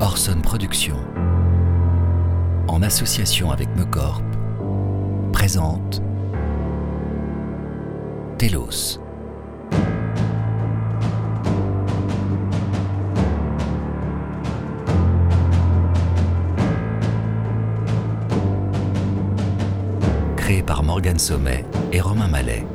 Orson 0.00 0.42
Productions, 0.42 1.00
en 2.68 2.82
association 2.82 3.50
avec 3.50 3.74
Mecorp, 3.76 4.20
présente 5.32 6.02
Telos. 8.36 9.00
Créé 20.36 20.62
par 20.62 20.82
Morgan 20.82 21.18
Sommet 21.18 21.64
et 21.92 22.02
Romain 22.02 22.28
Mallet. 22.28 22.66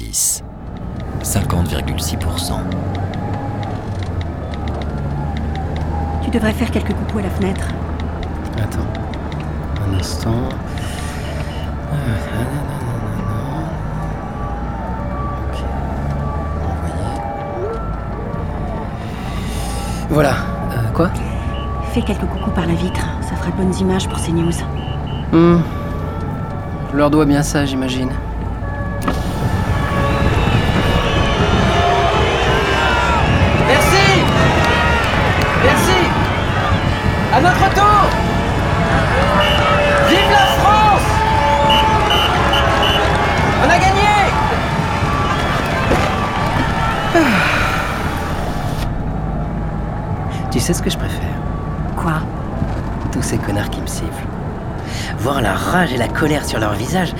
Épisode 0.00 0.14
6 0.14 0.42
50,6% 1.22 2.52
Tu 6.22 6.30
devrais 6.30 6.52
faire 6.52 6.70
quelques 6.70 6.92
coucous 6.92 7.18
à 7.18 7.22
la 7.22 7.30
fenêtre. 7.30 7.68
Attends. 8.58 8.80
Un 9.86 9.94
instant. 9.98 10.48
Euh, 11.92 11.96
Ok. 15.50 15.58
Envoyer. 16.64 17.20
Voilà. 20.10 20.30
Euh, 20.72 20.92
quoi? 20.92 21.10
Fais 21.92 22.02
quelques 22.02 22.26
coucous 22.26 22.50
par 22.50 22.66
la 22.66 22.74
vitre. 22.74 23.06
Ça 23.22 23.36
fera 23.36 23.50
de 23.50 23.56
bonnes 23.56 23.74
images 23.80 24.08
pour 24.08 24.18
ces 24.18 24.32
news. 24.32 24.52
Hmm. 25.32 25.60
Je 26.92 26.96
leur 26.96 27.10
dois 27.10 27.24
bien 27.26 27.42
ça, 27.42 27.64
j'imagine. 27.64 28.10
À 37.34 37.40
notre 37.40 37.74
tour 37.74 38.08
Vive 40.08 40.30
la 40.30 40.46
France 40.60 41.02
On 43.60 43.68
a 43.68 43.78
gagné 43.78 44.12
Tu 50.52 50.60
sais 50.60 50.72
ce 50.72 50.80
que 50.80 50.90
je 50.90 50.96
préfère? 50.96 51.18
Quoi? 51.96 52.22
Tous 53.10 53.22
ces 53.22 53.38
connards 53.38 53.70
qui 53.70 53.80
me 53.80 53.86
sifflent. 53.88 54.06
Voir 55.18 55.42
la 55.42 55.54
rage 55.54 55.92
et 55.92 55.96
la 55.96 56.06
colère 56.06 56.44
sur 56.44 56.60
leur 56.60 56.74
visage, 56.74 57.14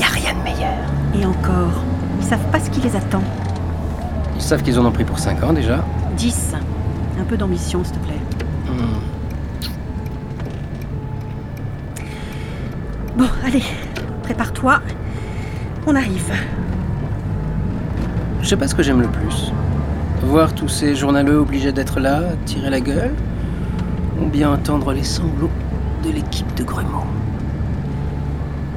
y 0.00 0.02
a 0.02 0.06
rien 0.06 0.32
de 0.34 0.42
meilleur. 0.42 0.74
Et 1.14 1.24
encore, 1.24 1.84
ils 2.20 2.26
savent 2.26 2.50
pas 2.50 2.58
ce 2.58 2.68
qui 2.70 2.80
les 2.80 2.96
attend. 2.96 3.22
Ils 4.34 4.42
savent 4.42 4.64
qu'ils 4.64 4.80
en 4.80 4.84
ont 4.84 4.90
pris 4.90 5.04
pour 5.04 5.20
5 5.20 5.44
ans 5.44 5.52
déjà. 5.52 5.84
10. 6.16 6.54
Un 7.20 7.24
peu 7.24 7.36
d'ambition, 7.36 7.84
s'il 7.84 7.94
te 7.94 8.04
plaît. 8.04 8.23
Bon, 13.16 13.28
allez, 13.44 13.62
prépare-toi. 14.22 14.80
On 15.86 15.94
arrive. 15.94 16.32
Je 18.42 18.48
sais 18.48 18.56
pas 18.56 18.66
ce 18.68 18.74
que 18.74 18.82
j'aime 18.82 19.00
le 19.00 19.08
plus. 19.08 19.52
Voir 20.24 20.54
tous 20.54 20.68
ces 20.68 20.94
journaleux 20.96 21.36
obligés 21.38 21.72
d'être 21.72 22.00
là, 22.00 22.22
tirer 22.44 22.70
la 22.70 22.80
gueule, 22.80 23.14
ou 24.20 24.26
bien 24.26 24.50
entendre 24.50 24.92
les 24.92 25.04
sanglots 25.04 25.50
de 26.04 26.10
l'équipe 26.10 26.52
de 26.54 26.64
Grumeau. 26.64 27.04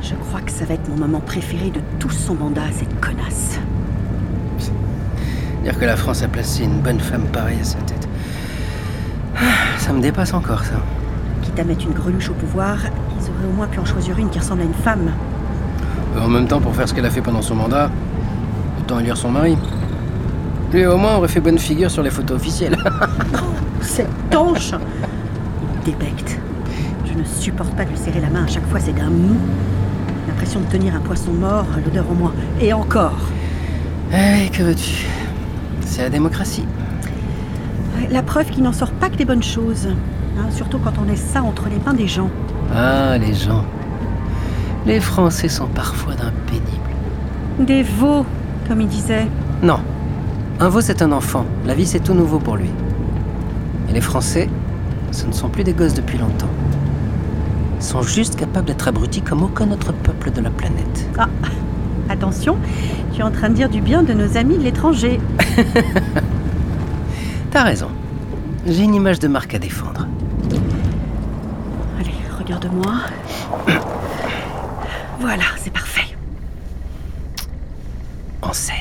Je 0.01 0.13
crois 0.15 0.41
que 0.41 0.51
ça 0.51 0.65
va 0.65 0.75
être 0.75 0.87
mon 0.89 0.97
moment 0.97 1.19
préféré 1.19 1.69
de 1.69 1.81
tout 1.99 2.09
son 2.09 2.35
mandat, 2.35 2.61
cette 2.71 2.99
connasse. 3.01 3.59
Dire 5.63 5.77
que 5.77 5.85
la 5.85 5.97
France 5.97 6.21
a 6.23 6.27
placé 6.27 6.63
une 6.63 6.79
bonne 6.79 6.99
femme 6.99 7.25
pareille 7.33 7.59
à 7.59 7.63
sa 7.65 7.79
tête. 7.79 8.07
Ah, 9.35 9.77
Ça 9.79 9.91
me 9.93 9.99
dépasse 10.01 10.33
encore, 10.33 10.63
ça. 10.63 10.75
Quitte 11.41 11.59
à 11.59 11.63
mettre 11.63 11.85
une 11.85 11.93
greluche 11.93 12.29
au 12.29 12.33
pouvoir, 12.33 12.77
au 13.45 13.53
moins 13.55 13.67
pu 13.67 13.79
en 13.79 13.85
choisir 13.85 14.17
une 14.17 14.29
qui 14.29 14.39
ressemble 14.39 14.61
à 14.61 14.65
une 14.65 14.73
femme. 14.73 15.11
Euh, 16.15 16.21
En 16.21 16.27
même 16.27 16.47
temps, 16.47 16.59
pour 16.59 16.75
faire 16.75 16.87
ce 16.87 16.93
qu'elle 16.93 17.05
a 17.05 17.09
fait 17.09 17.21
pendant 17.21 17.41
son 17.41 17.55
mandat, 17.55 17.89
autant 18.79 18.99
élire 18.99 19.17
son 19.17 19.29
mari. 19.31 19.57
Lui, 20.73 20.85
au 20.85 20.97
moins, 20.97 21.15
aurait 21.15 21.27
fait 21.27 21.39
bonne 21.39 21.57
figure 21.59 21.89
sur 21.91 22.03
les 22.03 22.09
photos 22.09 22.37
officielles. 22.37 22.77
Cette 23.81 24.09
tanche 24.29 24.73
Il 25.85 25.91
débecte. 25.91 26.39
Je 27.05 27.13
ne 27.17 27.23
supporte 27.23 27.73
pas 27.75 27.85
de 27.85 27.89
lui 27.91 27.97
serrer 27.97 28.19
la 28.19 28.29
main 28.29 28.43
à 28.43 28.47
chaque 28.47 28.67
fois, 28.67 28.79
c'est 28.79 28.93
d'un 28.93 29.09
mou. 29.09 29.35
L'impression 30.27 30.59
de 30.59 30.65
tenir 30.65 30.93
un 30.95 30.99
poisson 30.99 31.31
mort, 31.31 31.65
l'odeur 31.85 32.05
en 32.11 32.15
moi. 32.15 32.33
Et 32.59 32.73
encore 32.73 33.17
Eh, 34.13 34.49
que 34.49 34.61
veux-tu? 34.63 35.05
C'est 35.85 36.01
la 36.03 36.09
démocratie. 36.09 36.65
La 38.11 38.21
preuve 38.23 38.47
qu'il 38.49 38.63
n'en 38.63 38.73
sort 38.73 38.91
pas 38.91 39.09
que 39.09 39.15
des 39.15 39.25
bonnes 39.25 39.43
choses. 39.43 39.87
Hein, 40.37 40.51
surtout 40.51 40.77
quand 40.77 40.93
on 41.01 41.05
laisse 41.05 41.23
ça 41.23 41.41
entre 41.41 41.67
les 41.69 41.79
mains 41.83 41.93
des 41.93 42.07
gens. 42.07 42.29
Ah, 42.73 43.17
les 43.17 43.33
gens. 43.33 43.63
Les 44.85 44.99
Français 44.99 45.49
sont 45.49 45.67
parfois 45.67 46.13
d'un 46.13 46.31
pénible. 46.45 46.67
Des 47.59 47.81
veaux, 47.81 48.25
comme 48.67 48.81
il 48.81 48.87
disait. 48.87 49.27
Non. 49.63 49.79
Un 50.59 50.69
veau, 50.69 50.81
c'est 50.81 51.01
un 51.01 51.11
enfant. 51.11 51.45
La 51.65 51.73
vie, 51.73 51.85
c'est 51.85 51.99
tout 51.99 52.13
nouveau 52.13 52.39
pour 52.39 52.55
lui. 52.55 52.69
Et 53.89 53.93
les 53.93 54.01
Français, 54.01 54.49
ce 55.11 55.25
ne 55.25 55.31
sont 55.31 55.49
plus 55.49 55.63
des 55.63 55.73
gosses 55.73 55.95
depuis 55.95 56.17
longtemps. 56.17 56.49
Ils 57.79 57.83
sont 57.83 58.01
juste 58.01 58.35
capables 58.35 58.67
d'être 58.67 58.87
abrutis 58.87 59.21
comme 59.21 59.43
aucun 59.43 59.71
autre 59.71 59.91
peuple 59.91 60.31
de 60.31 60.41
la 60.41 60.49
planète. 60.49 61.09
Ah, 61.17 61.27
attention, 62.09 62.57
tu 63.13 63.21
es 63.21 63.23
en 63.23 63.31
train 63.31 63.49
de 63.49 63.55
dire 63.55 63.69
du 63.69 63.81
bien 63.81 64.03
de 64.03 64.13
nos 64.13 64.37
amis 64.37 64.57
de 64.57 64.63
l'étranger. 64.63 65.19
T'as 67.51 67.63
raison. 67.63 67.89
J'ai 68.67 68.83
une 68.83 68.95
image 68.95 69.19
de 69.19 69.27
marque 69.27 69.55
à 69.55 69.59
défendre. 69.59 70.07
Allez, 72.47 72.55
regarde-moi. 72.55 72.93
Voilà, 75.19 75.43
c'est 75.57 75.73
parfait. 75.73 76.15
En 78.41 78.53
scène. 78.53 78.75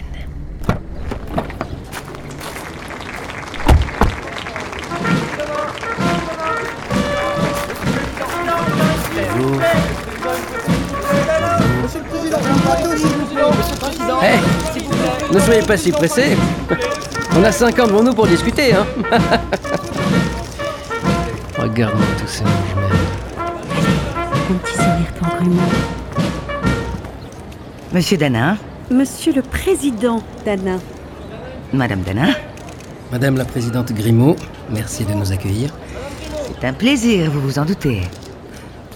Hey, 14.22 14.40
ne 15.32 15.40
soyez 15.40 15.62
pas 15.62 15.76
si 15.76 15.90
pressés. 15.90 16.36
On 17.36 17.42
a 17.42 17.52
5 17.52 17.78
ans 17.80 17.86
devant 17.86 18.02
nous 18.02 18.14
pour 18.14 18.26
discuter, 18.26 18.74
hein. 18.74 18.86
Regarde-moi 21.58 22.06
tous 22.18 22.28
ces. 22.28 22.44
Un 24.48 24.54
petit 24.54 24.72
sourire 24.74 25.12
pour 25.18 25.28
Grumeau. 25.36 25.60
Monsieur 27.92 28.16
Danin, 28.16 28.56
Monsieur 28.90 29.32
le 29.32 29.42
Président, 29.42 30.22
Dana. 30.44 30.76
Madame 31.72 32.02
Danin, 32.02 32.32
Madame 33.10 33.36
la 33.36 33.44
présidente 33.44 33.92
Grimaud, 33.92 34.36
merci 34.70 35.04
de 35.04 35.12
nous 35.14 35.32
accueillir. 35.32 35.70
c'est 36.60 36.66
un 36.66 36.72
plaisir, 36.72 37.30
vous 37.30 37.40
vous 37.40 37.58
en 37.58 37.64
doutez. 37.64 38.02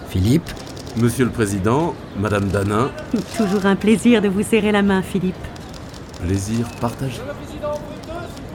Philippe, 0.08 0.48
Monsieur 0.96 1.24
le 1.24 1.30
Président, 1.30 1.94
Madame 2.16 2.48
Danin, 2.48 2.90
Toujours 3.36 3.66
un 3.66 3.76
plaisir 3.76 4.20
de 4.22 4.28
vous 4.28 4.42
serrer 4.42 4.72
la 4.72 4.82
main, 4.82 5.02
Philippe. 5.02 5.34
plaisir 6.24 6.68
partagé. 6.80 7.20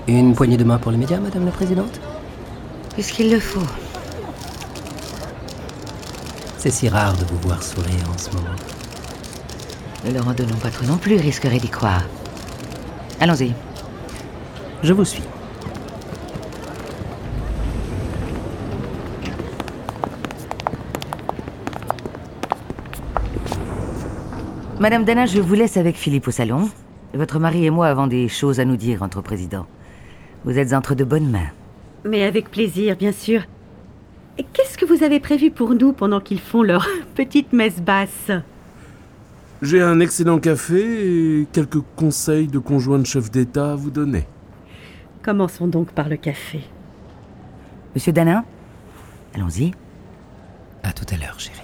une 0.08 0.34
poignée 0.36 0.58
de 0.58 0.64
main 0.64 0.78
pour 0.78 0.92
les 0.92 0.98
médias, 0.98 1.20
Madame 1.20 1.46
la 1.46 1.52
présidente 1.52 2.00
Puisqu'il 2.94 3.30
le 3.32 3.40
faut. 3.40 3.60
C'est 6.66 6.72
si 6.72 6.90
rare 6.90 7.16
de 7.16 7.26
vous 7.26 7.38
voir 7.48 7.62
sourire 7.62 8.10
en 8.12 8.18
ce 8.18 8.32
moment. 8.32 8.56
Ne 10.04 10.12
leur 10.12 10.28
en 10.28 10.34
donnons 10.34 10.56
pas 10.56 10.72
trop 10.72 10.88
non 10.88 10.98
plus, 10.98 11.16
risquerait 11.16 11.60
d'y 11.60 11.70
croire. 11.70 12.02
Allons-y. 13.20 13.54
Je 14.82 14.92
vous 14.92 15.06
suis. 15.06 15.22
Madame 24.80 25.06
Danin, 25.06 25.28
je 25.28 25.40
vous 25.40 25.54
laisse 25.54 25.78
avec 25.78 25.96
Philippe 25.96 26.28
au 26.30 26.32
salon. 26.32 26.72
Votre 27.14 27.38
mari 27.38 27.68
et 27.68 27.70
moi 27.70 27.90
avons 27.90 28.08
des 28.08 28.28
choses 28.28 28.60
à 28.60 28.66
nous 28.66 28.76
dire 28.76 29.04
entre 29.04 29.22
présidents. 29.22 29.68
Vous 30.46 30.58
êtes 30.58 30.74
entre 30.74 30.96
de 30.96 31.04
bonnes 31.04 31.30
mains. 31.30 31.52
Mais 32.06 32.24
avec 32.24 32.50
plaisir, 32.50 32.96
bien 32.96 33.12
sûr. 33.12 33.44
Et 34.38 34.44
qu'est-ce 34.44 34.78
que 34.78 34.86
vous 34.86 35.04
avez 35.04 35.20
prévu 35.20 35.52
pour 35.52 35.74
nous 35.76 35.94
pendant 35.94 36.20
qu'ils 36.20 36.40
font 36.40 36.64
leur 36.64 36.88
petite 37.16 37.54
messe 37.54 37.82
basse 37.82 38.32
J'ai 39.62 39.82
un 39.82 40.00
excellent 40.00 40.40
café 40.40 41.42
et 41.42 41.48
quelques 41.52 41.82
conseils 41.96 42.48
de 42.48 42.60
conjoint 42.60 43.00
de 43.00 43.06
chef 43.06 43.32
d'État 43.32 43.74
à 43.74 43.76
vous 43.76 43.92
donner. 43.92 44.26
Commençons 45.24 45.68
donc 45.68 45.92
par 45.92 46.10
le 46.10 46.18
café. 46.18 46.62
Monsieur 47.96 48.12
Danin 48.12 48.44
Allons-y. 49.34 49.72
À 50.84 50.92
tout 50.92 51.06
à 51.12 51.18
l'heure, 51.18 51.40
chérie. 51.40 51.60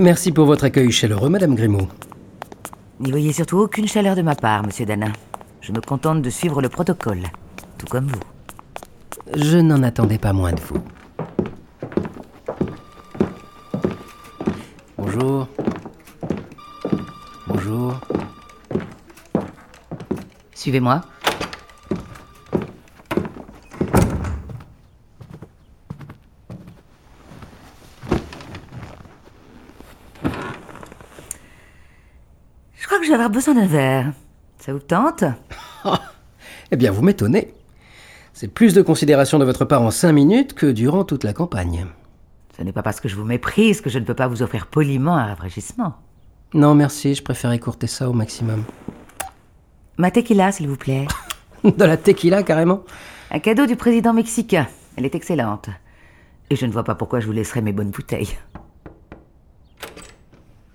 Merci 0.00 0.32
pour 0.32 0.46
votre 0.46 0.64
accueil 0.64 0.90
chaleureux, 0.90 1.28
Madame 1.28 1.54
Grimaud. 1.54 1.88
N'y 3.00 3.10
voyez 3.10 3.32
surtout 3.32 3.58
aucune 3.58 3.86
chaleur 3.86 4.16
de 4.16 4.22
ma 4.22 4.34
part, 4.34 4.64
monsieur 4.64 4.86
Danin. 4.86 5.12
Je 5.62 5.70
me 5.70 5.80
contente 5.80 6.22
de 6.22 6.28
suivre 6.28 6.60
le 6.60 6.68
protocole, 6.68 7.22
tout 7.78 7.86
comme 7.86 8.08
vous. 8.08 8.20
Je 9.36 9.58
n'en 9.58 9.84
attendais 9.84 10.18
pas 10.18 10.32
moins 10.32 10.52
de 10.52 10.60
vous. 10.60 10.82
Bonjour. 14.98 15.46
Bonjour. 17.46 18.00
Suivez-moi. 20.52 21.02
Je 32.74 32.86
crois 32.86 32.98
que 32.98 33.04
je 33.04 33.10
vais 33.10 33.14
avoir 33.14 33.30
besoin 33.30 33.54
d'un 33.54 33.66
verre. 33.66 34.12
Ça 34.58 34.72
vous 34.72 34.80
tente? 34.80 35.24
Eh 36.74 36.76
bien, 36.76 36.90
vous 36.90 37.02
m'étonnez. 37.02 37.52
C'est 38.32 38.48
plus 38.48 38.72
de 38.72 38.80
considération 38.80 39.38
de 39.38 39.44
votre 39.44 39.66
part 39.66 39.82
en 39.82 39.90
cinq 39.90 40.12
minutes 40.12 40.54
que 40.54 40.64
durant 40.64 41.04
toute 41.04 41.22
la 41.22 41.34
campagne. 41.34 41.86
Ce 42.56 42.62
n'est 42.62 42.72
pas 42.72 42.82
parce 42.82 42.98
que 42.98 43.08
je 43.08 43.16
vous 43.16 43.24
méprise 43.24 43.82
que 43.82 43.90
je 43.90 43.98
ne 43.98 44.04
peux 44.04 44.14
pas 44.14 44.26
vous 44.26 44.42
offrir 44.42 44.66
poliment 44.66 45.16
un 45.16 45.26
rafraîchissement. 45.26 45.94
Non, 46.54 46.74
merci, 46.74 47.14
je 47.14 47.22
préfère 47.22 47.52
écourter 47.52 47.86
ça 47.86 48.08
au 48.08 48.14
maximum. 48.14 48.64
Ma 49.98 50.10
tequila, 50.10 50.50
s'il 50.50 50.68
vous 50.68 50.76
plaît. 50.76 51.06
De 51.64 51.84
la 51.84 51.96
tequila, 51.96 52.42
carrément 52.42 52.84
Un 53.30 53.38
cadeau 53.38 53.66
du 53.66 53.76
président 53.76 54.12
mexicain. 54.12 54.66
Elle 54.96 55.04
est 55.04 55.14
excellente. 55.14 55.68
Et 56.50 56.56
je 56.56 56.66
ne 56.66 56.72
vois 56.72 56.84
pas 56.84 56.94
pourquoi 56.94 57.20
je 57.20 57.26
vous 57.26 57.32
laisserai 57.32 57.60
mes 57.60 57.72
bonnes 57.72 57.90
bouteilles. 57.90 58.36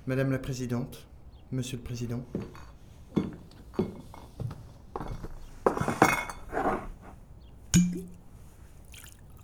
Madame 0.05 0.31
la 0.31 0.39
Présidente, 0.39 1.05
Monsieur 1.51 1.77
le 1.77 1.83
Président, 1.83 2.21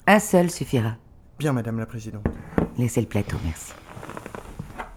Un 0.08 0.20
seul 0.20 0.52
suffira. 0.52 0.96
bien 1.40 1.54
Madame 1.54 1.80
la 1.80 1.86
Présidente. 1.86 2.26
Laissez 2.78 3.02
le 3.02 3.08
plateau, 3.08 3.38
merci. 3.46 3.74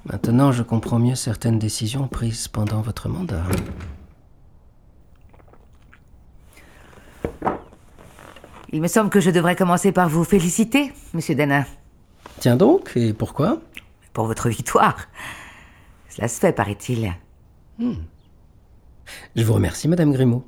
Maintenant, 0.04 0.52
je 0.52 0.62
comprends 0.62 0.98
mieux 0.98 1.14
certaines 1.14 1.58
décisions 1.58 2.08
prises 2.08 2.48
pendant 2.48 2.80
votre 2.80 3.08
mandat. 3.08 3.44
Il 8.72 8.80
me 8.80 8.88
semble 8.88 9.10
que 9.10 9.20
je 9.20 9.30
devrais 9.30 9.56
commencer 9.56 9.92
par 9.92 10.08
vous 10.08 10.24
féliciter, 10.24 10.92
monsieur 11.14 11.34
Danin, 11.34 11.64
Tiens 12.40 12.56
donc, 12.56 12.92
et 12.96 13.12
pourquoi? 13.12 13.60
Pour 14.12 14.26
votre 14.26 14.48
victoire. 14.48 15.08
Cela 16.08 16.28
se 16.28 16.38
fait, 16.38 16.52
paraît-il. 16.52 17.12
Je 17.78 19.42
vous 19.42 19.52
remercie, 19.54 19.88
Madame 19.88 20.12
Grimaud. 20.12 20.44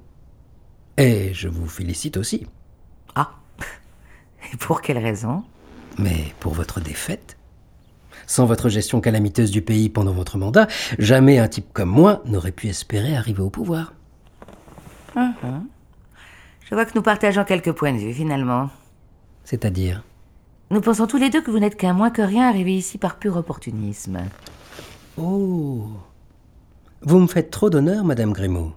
Et 0.96 1.32
je 1.32 1.48
vous 1.48 1.66
félicite 1.66 2.16
aussi. 2.16 2.46
Et 4.52 4.56
pour 4.56 4.80
quelle 4.80 4.98
raison? 4.98 5.42
Mais 5.98 6.32
pour 6.40 6.52
votre 6.54 6.80
défaite 6.80 7.36
Sans 8.26 8.46
votre 8.46 8.68
gestion 8.68 9.00
calamiteuse 9.00 9.50
du 9.50 9.62
pays 9.62 9.88
pendant 9.88 10.12
votre 10.12 10.38
mandat, 10.38 10.68
jamais 10.98 11.38
un 11.38 11.48
type 11.48 11.72
comme 11.72 11.90
moi 11.90 12.22
n'aurait 12.24 12.52
pu 12.52 12.68
espérer 12.68 13.16
arriver 13.16 13.42
au 13.42 13.50
pouvoir. 13.50 13.92
Je 15.16 16.74
vois 16.74 16.84
que 16.84 16.92
nous 16.94 17.02
partageons 17.02 17.44
quelques 17.44 17.72
points 17.72 17.92
de 17.92 17.98
vue, 17.98 18.12
finalement. 18.12 18.70
C'est-à-dire? 19.44 20.04
Nous 20.70 20.80
pensons 20.82 21.06
tous 21.06 21.16
les 21.16 21.30
deux 21.30 21.40
que 21.40 21.50
vous 21.50 21.58
n'êtes 21.58 21.76
qu'un 21.76 21.94
moins 21.94 22.10
que 22.10 22.22
rien 22.22 22.46
arrivé 22.48 22.76
ici 22.76 22.98
par 22.98 23.18
pur 23.18 23.36
opportunisme. 23.36 24.18
Oh 25.16 25.88
Vous 27.00 27.18
me 27.18 27.26
faites 27.26 27.50
trop 27.50 27.70
d'honneur, 27.70 28.04
Madame 28.04 28.32
Grimaud. 28.32 28.72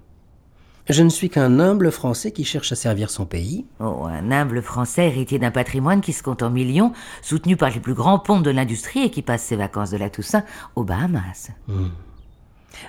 Je 0.92 1.04
ne 1.04 1.10
suis 1.10 1.30
qu'un 1.30 1.62
humble 1.62 1.90
Français 1.90 2.34
qui 2.34 2.44
cherche 2.44 2.74
à 2.74 2.76
servir 2.76 3.10
son 3.10 3.26
pays. 3.26 3.66
Oh, 3.80 4.04
un 4.10 4.30
humble 4.30 4.62
Français 4.62 5.08
héritier 5.08 5.40
d'un 5.40 5.50
patrimoine 5.50 6.02
qui 6.02 6.12
se 6.12 6.22
compte 6.22 6.44
en 6.44 6.50
millions, 6.50 6.92
soutenu 7.22 7.56
par 7.56 7.70
les 7.70 7.80
plus 7.80 7.94
grands 7.94 8.20
ponts 8.20 8.42
de 8.42 8.50
l'industrie 8.52 9.04
et 9.04 9.10
qui 9.10 9.22
passe 9.22 9.42
ses 9.42 9.56
vacances 9.56 9.92
de 9.92 9.96
la 9.96 10.10
Toussaint 10.10 10.44
aux 10.76 10.84
Bahamas. 10.84 11.52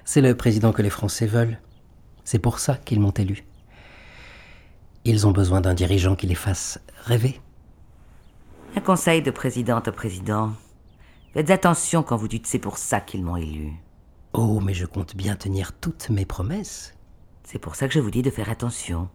C'est 0.04 0.20
le 0.20 0.36
président 0.36 0.72
que 0.72 0.82
les 0.82 0.90
Français 0.90 1.26
veulent. 1.26 1.60
C'est 2.24 2.40
pour 2.40 2.58
ça 2.58 2.74
qu'ils 2.74 2.98
m'ont 2.98 3.12
élu. 3.12 3.44
Ils 5.04 5.28
ont 5.28 5.32
besoin 5.32 5.60
d'un 5.60 5.74
dirigeant 5.74 6.16
qui 6.16 6.26
les 6.26 6.34
fasse 6.34 6.80
rêver. 7.04 7.40
Un 8.74 8.80
conseil 8.80 9.22
de 9.22 9.30
présidente 9.30 9.86
au 9.86 9.92
président. 9.92 10.50
Faites 11.34 11.50
attention 11.50 12.02
quand 12.02 12.16
vous 12.16 12.26
dites 12.26 12.48
c'est 12.48 12.58
pour 12.58 12.78
ça 12.78 12.98
qu'ils 12.98 13.22
m'ont 13.22 13.36
élu. 13.36 13.74
Oh, 14.32 14.58
mais 14.58 14.74
je 14.74 14.86
compte 14.86 15.14
bien 15.14 15.36
tenir 15.36 15.72
toutes 15.72 16.10
mes 16.10 16.24
promesses. 16.24 16.94
C'est 17.44 17.58
pour 17.58 17.74
ça 17.74 17.88
que 17.88 17.94
je 17.94 18.00
vous 18.00 18.10
dis 18.10 18.22
de 18.22 18.30
faire 18.30 18.50
attention. 18.50 19.08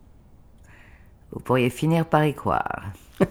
Vous 1.32 1.40
pourriez 1.40 1.70
finir 1.70 2.06
par 2.06 2.26
y 2.26 2.34
croire. 2.34 2.86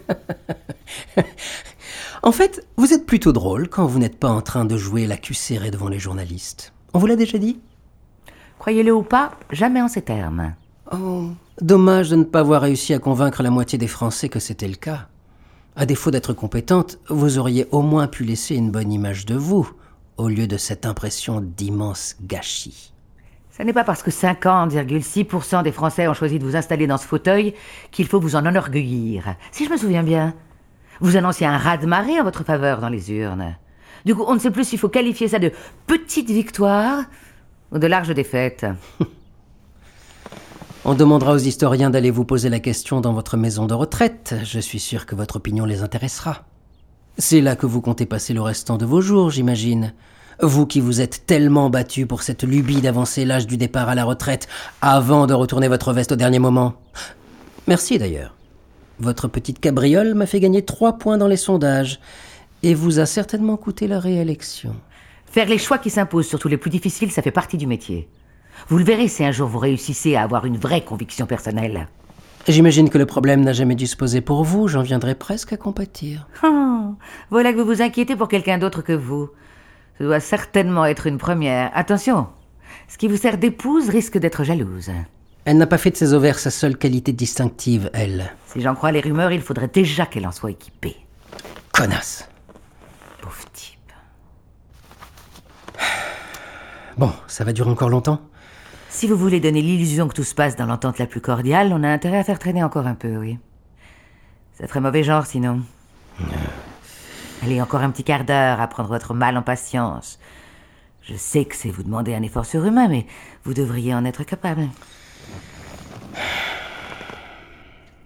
En 2.23 2.33
fait, 2.33 2.67
vous 2.77 2.93
êtes 2.93 3.07
plutôt 3.07 3.33
drôle 3.33 3.69
quand 3.69 3.87
vous 3.87 4.01
n'êtes 4.01 4.19
pas 4.19 4.29
en 4.29 4.43
train 4.43 4.65
de 4.65 4.77
jouer 4.77 5.07
la 5.07 5.17
cul 5.17 5.33
serrée 5.33 5.71
devant 5.71 5.89
les 5.89 6.01
journalistes. 6.01 6.73
On 6.93 6.99
vous 6.99 7.07
l'a 7.07 7.15
déjà 7.15 7.39
dit? 7.39 7.61
Croyez-le 8.59 8.93
ou 8.93 9.03
pas, 9.03 9.39
jamais 9.53 9.81
en 9.81 9.87
ces 9.87 10.03
termes. 10.03 10.55
Oh, 10.93 11.29
dommage 11.61 12.11
de 12.11 12.17
ne 12.17 12.25
pas 12.25 12.41
avoir 12.41 12.63
réussi 12.63 12.95
à 12.95 12.99
convaincre 12.99 13.45
la 13.45 13.51
moitié 13.51 13.79
des 13.79 13.87
Français 13.87 14.29
que 14.29 14.41
c'était 14.41 14.67
le 14.67 14.75
cas. 14.75 15.07
À 15.77 15.87
défaut 15.87 16.11
d'être 16.11 16.33
compétente, 16.33 16.99
vous 17.09 17.39
auriez 17.39 17.69
au 17.71 17.83
moins 17.83 18.09
pu 18.09 18.25
laisser 18.25 18.57
une 18.57 18.73
bonne 18.73 18.93
image 18.93 19.27
de 19.27 19.37
vous, 19.37 19.71
au 20.17 20.29
lieu 20.29 20.47
de 20.49 20.57
cette 20.57 20.85
impression 20.85 21.41
d'immense 21.41 22.17
gâchis. 22.23 22.93
Ce 23.57 23.63
n'est 23.63 23.73
pas 23.73 23.85
parce 23.85 24.03
que 24.03 24.11
50,6% 24.11 25.63
des 25.63 25.73
Français 25.73 26.09
ont 26.09 26.15
choisi 26.15 26.39
de 26.39 26.45
vous 26.45 26.57
installer 26.57 26.87
dans 26.87 26.99
ce 26.99 27.07
fauteuil 27.07 27.55
qu'il 27.91 28.07
faut 28.07 28.21
vous 28.21 28.37
en 28.37 28.45
enorgueillir. 28.45 29.35
Si 29.51 29.65
je 29.65 29.71
me 29.71 29.79
souviens 29.79 30.03
bien, 30.03 30.35
vous 31.01 31.17
annonciez 31.17 31.47
un 31.47 31.57
raz-de-marée 31.57 32.21
en 32.21 32.25
votre 32.25 32.45
faveur 32.45 32.81
dans 32.81 32.91
les 32.91 33.11
urnes. 33.13 33.57
Du 34.05 34.15
coup, 34.15 34.25
on 34.27 34.35
ne 34.35 34.39
sait 34.39 34.51
plus 34.51 34.65
s'il 34.65 34.79
faut 34.79 34.91
qualifier 34.91 35.29
ça 35.29 35.39
de 35.39 35.53
petite 35.87 36.29
victoire 36.29 37.05
ou 37.73 37.79
de 37.79 37.87
large 37.87 38.15
défaite. 38.15 38.67
On 40.85 40.95
demandera 40.95 41.33
aux 41.33 41.39
historiens 41.39 41.91
d'aller 41.91 42.13
vous 42.13 42.25
poser 42.25 42.49
la 42.49 42.61
question 42.61 43.01
dans 43.01 43.13
votre 43.13 43.37
maison 43.37 43.67
de 43.67 43.75
retraite. 43.75 44.37
Je 44.45 44.61
suis 44.61 44.79
sûr 44.79 45.05
que 45.05 45.17
votre 45.17 45.37
opinion 45.37 45.65
les 45.65 45.83
intéressera. 45.83 46.45
C'est 47.19 47.41
là 47.41 47.57
que 47.57 47.67
vous 47.67 47.81
comptez 47.81 48.07
passer 48.07 48.35
le 48.35 48.43
restant 48.43 48.77
de 48.77 48.87
vos 48.87 49.01
jours, 49.01 49.31
j'imagine. 49.31 49.95
Vous 50.43 50.67
qui 50.67 50.81
vous 50.81 51.01
êtes 51.01 51.25
tellement 51.27 51.71
battu 51.71 52.07
pour 52.07 52.23
cette 52.23 52.43
lubie 52.43 52.83
d'avancer 52.83 53.25
l'âge 53.25 53.47
du 53.47 53.57
départ 53.57 53.89
à 53.89 53.95
la 53.95 54.05
retraite 54.05 54.49
avant 54.83 55.27
de 55.27 55.33
retourner 55.33 55.69
votre 55.69 55.95
veste 55.95 56.13
au 56.13 56.17
dernier 56.17 56.39
moment. 56.39 56.75
Merci 57.67 57.99
d'ailleurs. 57.99 58.35
Votre 58.99 59.29
petite 59.29 59.61
cabriole 59.61 60.15
m'a 60.15 60.27
fait 60.27 60.41
gagner 60.41 60.63
trois 60.63 60.99
points 60.99 61.17
dans 61.17 61.27
les 61.27 61.37
sondages 61.39 62.01
et 62.63 62.75
vous 62.75 62.99
a 62.99 63.07
certainement 63.07 63.57
coûté 63.57 63.87
la 63.87 63.99
réélection. 63.99 64.75
Faire 65.25 65.49
les 65.49 65.59
choix 65.59 65.79
qui 65.79 65.91
s'imposent, 65.91 66.29
surtout 66.29 66.49
les 66.49 66.57
plus 66.59 66.71
difficiles, 66.71 67.11
ça 67.11 67.23
fait 67.23 67.31
partie 67.31 67.57
du 67.57 67.67
métier. 67.67 68.09
Vous 68.69 68.79
le 68.79 68.85
verrez 68.85 69.09
si 69.09 69.25
un 69.25 69.33
jour 69.33 69.49
vous 69.49 69.59
réussissez 69.59 70.17
à 70.17 70.23
avoir 70.23 70.45
une 70.45 70.57
vraie 70.57 70.85
conviction 70.85 71.27
personnelle. 71.27 71.89
J'imagine 72.49 72.91
que 72.91 72.99
le 72.99 73.07
problème 73.07 73.43
n'a 73.43 73.53
jamais 73.53 73.75
dû 73.75 73.87
se 73.87 73.97
poser 73.97 74.21
pour 74.21 74.45
vous, 74.45 74.69
j'en 74.69 74.83
viendrai 74.83 75.15
presque 75.15 75.53
à 75.53 75.57
compatir. 75.57 76.29
Oh, 76.45 76.95
voilà 77.31 77.53
que 77.53 77.59
vous 77.59 77.67
vous 77.67 77.83
inquiétez 77.83 78.17
pour 78.17 78.29
quelqu'un 78.29 78.59
d'autre 78.59 78.83
que 78.83 78.93
vous. 78.93 79.31
Ce 79.99 80.05
doit 80.05 80.21
certainement 80.21 80.85
être 80.85 81.07
une 81.07 81.19
première. 81.19 81.71
Attention, 81.75 82.29
ce 82.89 82.99
qui 82.99 83.09
vous 83.09 83.17
sert 83.17 83.39
d'épouse 83.39 83.89
risque 83.89 84.19
d'être 84.19 84.45
jalouse. 84.45 84.91
Elle 85.45 85.59
n'a 85.59 85.67
pas 85.67 85.79
fait 85.79 85.91
de 85.91 85.97
ses 85.97 86.13
ovaires 86.13 86.39
sa 86.39 86.51
seule 86.51 86.77
qualité 86.77 87.13
distinctive, 87.13 87.91
elle. 87.95 88.33
Si 88.47 88.61
j'en 88.61 88.75
crois 88.75 88.93
les 88.93 89.01
rumeurs, 89.01 89.33
il 89.33 89.41
faudrait 89.41 89.69
déjà 89.69 90.05
qu'elle 90.05 90.27
en 90.27 90.33
soit 90.33 90.51
équipée. 90.51 90.97
Connasse. 91.73 92.29
Pauvre 93.23 93.45
type. 93.53 93.93
Bon, 96.99 97.13
ça 97.27 97.45
va 97.45 97.53
durer 97.53 97.71
encore 97.71 97.91
longtemps? 97.91 98.21
Si 98.89 99.07
vous 99.07 99.17
voulez 99.17 99.41
donner 99.41 99.63
l'illusion 99.63 100.09
que 100.09 100.15
tout 100.15 100.25
se 100.25 100.35
passe 100.35 100.57
dans 100.57 100.67
l'entente 100.67 100.99
la 100.99 101.07
plus 101.07 101.21
cordiale, 101.21 101.71
on 101.73 101.85
a 101.85 101.89
intérêt 101.89 102.19
à 102.19 102.25
faire 102.25 102.39
traîner 102.39 102.65
encore 102.65 102.87
un 102.87 102.95
peu, 102.95 103.17
oui. 103.17 103.39
Ça 104.59 104.67
ferait 104.67 104.81
mauvais 104.81 105.05
genre 105.05 105.27
sinon. 105.27 105.61
Allez, 107.43 107.61
encore 107.61 107.83
un 107.83 107.91
petit 107.91 108.05
quart 108.05 108.25
d'heure 108.25 108.61
à 108.61 108.67
prendre 108.67 108.89
votre 108.89 109.15
mal 109.15 109.37
en 109.37 109.43
patience. 109.43 110.19
Je 111.03 111.15
sais 111.15 111.45
que 111.45 111.55
c'est 111.55 111.71
vous 111.71 111.85
demander 111.85 112.15
un 112.15 112.23
effort 112.23 112.47
surhumain, 112.47 112.89
mais 112.89 113.07
vous 113.45 113.55
devriez 113.55 113.95
en 113.95 114.05
être 114.05 114.25
capable. 114.25 114.69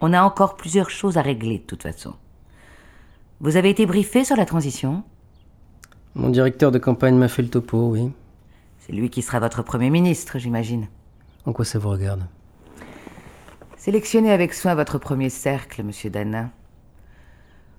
On 0.03 0.13
a 0.13 0.23
encore 0.23 0.57
plusieurs 0.57 0.91
choses 0.91 1.17
à 1.17 1.23
régler 1.23 1.59
de 1.59 1.65
toute 1.65 1.83
façon. 1.83 2.15
Vous 3.41 3.57
avez 3.57 3.71
été 3.71 3.87
briefé 3.87 4.25
sur 4.25 4.37
la 4.37 4.45
transition? 4.45 5.03
Mon 6.15 6.29
directeur 6.29 6.71
de 6.71 6.79
campagne 6.79 7.17
m'a 7.17 7.29
fait 7.29 7.43
le 7.43 7.49
topo, 7.49 7.89
oui. 7.89 8.13
C'est 8.81 8.93
lui 8.93 9.09
qui 9.09 9.23
sera 9.23 9.41
votre 9.41 9.63
Premier 9.63 9.89
ministre, 9.91 10.39
j'imagine. 10.39 10.89
En 11.47 11.53
quoi 11.53 11.65
ça 11.65 11.79
vous 11.79 11.91
regarde? 11.91 12.27
Sélectionnez 13.77 14.33
avec 14.33 14.53
soin 14.53 14.75
votre 14.75 14.99
premier 14.99 15.31
cercle, 15.31 15.83
monsieur 15.83 16.11
Dana. 16.11 16.51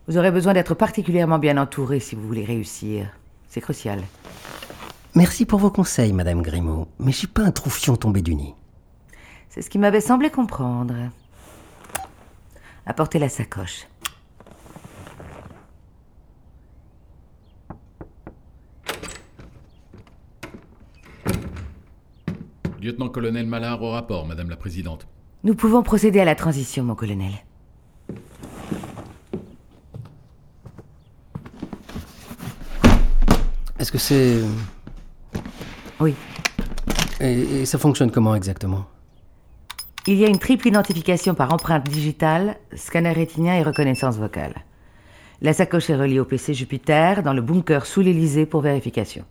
Vous 0.07 0.17
aurez 0.17 0.31
besoin 0.31 0.53
d'être 0.53 0.73
particulièrement 0.73 1.39
bien 1.39 1.57
entouré 1.57 1.99
si 1.99 2.15
vous 2.15 2.25
voulez 2.25 2.43
réussir. 2.43 3.07
C'est 3.47 3.61
crucial. 3.61 4.01
Merci 5.13 5.45
pour 5.45 5.59
vos 5.59 5.71
conseils, 5.71 6.13
Madame 6.13 6.41
Grimaud, 6.41 6.87
mais 6.99 7.11
je 7.11 7.17
suis 7.17 7.27
pas 7.27 7.43
un 7.43 7.51
troufion 7.51 7.97
tombé 7.97 8.21
du 8.21 8.33
nid. 8.35 8.55
C'est 9.49 9.61
ce 9.61 9.69
qui 9.69 9.77
m'avait 9.77 10.01
semblé 10.01 10.29
comprendre. 10.29 10.95
Apportez 12.85 13.19
la 13.19 13.29
sacoche. 13.29 13.87
Lieutenant-colonel 22.81 23.45
Mallard 23.45 23.83
au 23.83 23.91
rapport, 23.91 24.25
Madame 24.25 24.49
la 24.49 24.55
Présidente. 24.55 25.07
Nous 25.43 25.53
pouvons 25.53 25.83
procéder 25.83 26.19
à 26.19 26.25
la 26.25 26.33
transition, 26.33 26.83
mon 26.83 26.95
colonel. 26.95 27.31
Est-ce 33.81 33.91
que 33.91 33.97
c'est... 33.97 34.37
Oui. 35.99 36.13
Et, 37.19 37.61
et 37.61 37.65
ça 37.65 37.79
fonctionne 37.79 38.11
comment 38.11 38.35
exactement? 38.35 38.85
Il 40.05 40.17
y 40.17 40.23
a 40.23 40.27
une 40.27 40.37
triple 40.37 40.67
identification 40.67 41.33
par 41.33 41.51
empreinte 41.51 41.89
digitale, 41.89 42.57
scanner 42.75 43.11
rétinien 43.11 43.55
et 43.55 43.63
reconnaissance 43.63 44.17
vocale. 44.17 44.53
La 45.41 45.53
sacoche 45.53 45.89
est 45.89 45.95
reliée 45.95 46.19
au 46.19 46.25
PC 46.25 46.53
Jupiter 46.53 47.23
dans 47.23 47.33
le 47.33 47.41
bunker 47.41 47.87
sous 47.87 48.01
l'Elysée 48.01 48.45
pour 48.45 48.61
vérification. 48.61 49.25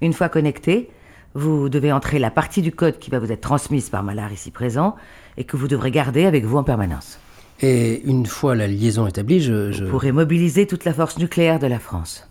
Une 0.00 0.12
fois 0.12 0.28
connecté, 0.28 0.88
vous 1.34 1.68
devez 1.68 1.90
entrer 1.90 2.20
la 2.20 2.30
partie 2.30 2.62
du 2.62 2.70
code 2.70 3.00
qui 3.00 3.10
va 3.10 3.18
vous 3.18 3.32
être 3.32 3.40
transmise 3.40 3.90
par 3.90 4.04
Malard 4.04 4.32
ici 4.32 4.52
présent 4.52 4.94
et 5.36 5.42
que 5.42 5.56
vous 5.56 5.66
devrez 5.66 5.90
garder 5.90 6.26
avec 6.26 6.44
vous 6.44 6.58
en 6.58 6.62
permanence. 6.62 7.18
Et 7.60 8.02
une 8.04 8.26
fois 8.26 8.54
la 8.54 8.68
liaison 8.68 9.08
établie, 9.08 9.40
je... 9.40 9.72
je... 9.72 9.82
Vous 9.82 9.90
pourrez 9.90 10.12
mobiliser 10.12 10.68
toute 10.68 10.84
la 10.84 10.94
force 10.94 11.18
nucléaire 11.18 11.58
de 11.58 11.66
la 11.66 11.80
France. 11.80 12.28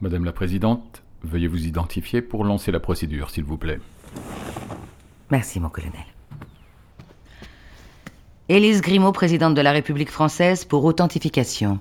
Madame 0.00 0.24
la 0.24 0.32
Présidente, 0.32 1.02
veuillez 1.24 1.48
vous 1.48 1.66
identifier 1.66 2.22
pour 2.22 2.44
lancer 2.44 2.70
la 2.70 2.78
procédure, 2.78 3.30
s'il 3.30 3.42
vous 3.42 3.58
plaît. 3.58 3.80
Merci, 5.30 5.58
mon 5.58 5.68
colonel. 5.68 6.06
Élise 8.48 8.80
Grimaud, 8.80 9.10
présidente 9.10 9.54
de 9.54 9.60
la 9.60 9.72
République 9.72 10.10
française, 10.10 10.64
pour 10.64 10.84
authentification. 10.84 11.80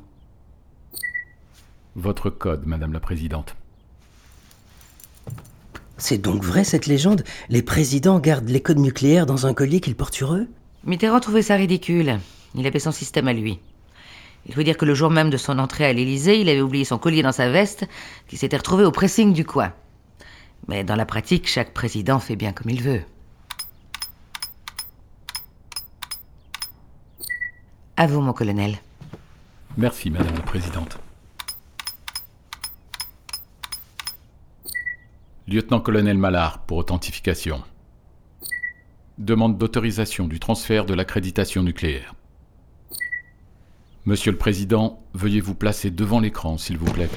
Votre 1.95 2.31
code, 2.31 2.65
Madame 2.65 2.91
la 2.91 2.99
Présidente. 2.99 3.55
C'est 5.97 6.17
donc 6.17 6.43
vrai 6.43 6.63
cette 6.63 6.87
légende? 6.87 7.23
Les 7.49 7.61
présidents 7.61 8.19
gardent 8.19 8.49
les 8.49 8.61
codes 8.61 8.79
nucléaires 8.79 9.27
dans 9.27 9.45
un 9.45 9.53
collier 9.53 9.79
qu'ils 9.79 9.95
portent 9.95 10.15
sur 10.15 10.33
eux? 10.33 10.47
Mitterrand 10.83 11.19
trouvait 11.19 11.41
ça 11.43 11.55
ridicule. 11.55 12.19
Il 12.55 12.65
avait 12.65 12.79
son 12.79 12.91
système 12.91 13.27
à 13.27 13.33
lui. 13.33 13.59
Il 14.47 14.53
faut 14.53 14.63
dire 14.63 14.77
que 14.77 14.85
le 14.85 14.93
jour 14.93 15.09
même 15.09 15.29
de 15.29 15.37
son 15.37 15.59
entrée 15.59 15.85
à 15.85 15.93
l'Élysée, 15.93 16.39
il 16.39 16.49
avait 16.49 16.61
oublié 16.61 16.85
son 16.85 16.97
collier 16.97 17.21
dans 17.21 17.33
sa 17.33 17.49
veste, 17.49 17.85
qui 18.27 18.37
s'était 18.37 18.57
retrouvé 18.57 18.85
au 18.85 18.91
pressing 18.91 19.33
du 19.33 19.45
coin. 19.45 19.73
Mais 20.67 20.83
dans 20.83 20.95
la 20.95 21.05
pratique, 21.05 21.47
chaque 21.47 21.73
président 21.73 22.19
fait 22.19 22.35
bien 22.35 22.53
comme 22.53 22.71
il 22.71 22.81
veut. 22.81 23.01
À 27.97 28.07
vous, 28.07 28.21
mon 28.21 28.33
colonel. 28.33 28.77
Merci, 29.75 30.09
Madame 30.09 30.35
la 30.35 30.41
Présidente. 30.41 30.97
Lieutenant-colonel 35.47 36.17
Mallard 36.17 36.59
pour 36.59 36.77
authentification. 36.77 37.63
Demande 39.17 39.57
d'autorisation 39.57 40.27
du 40.27 40.39
transfert 40.39 40.85
de 40.85 40.93
l'accréditation 40.93 41.63
nucléaire. 41.63 42.13
Monsieur 44.07 44.31
le 44.31 44.37
Président, 44.37 45.03
veuillez 45.13 45.41
vous 45.41 45.53
placer 45.53 45.91
devant 45.91 46.21
l'écran, 46.21 46.57
s'il 46.57 46.77
vous 46.77 46.89
plaît. 46.89 47.09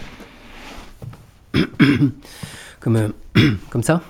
Comme, 2.81 2.97
euh, 2.97 3.11
comme 3.71 3.85
ça? 3.85 4.03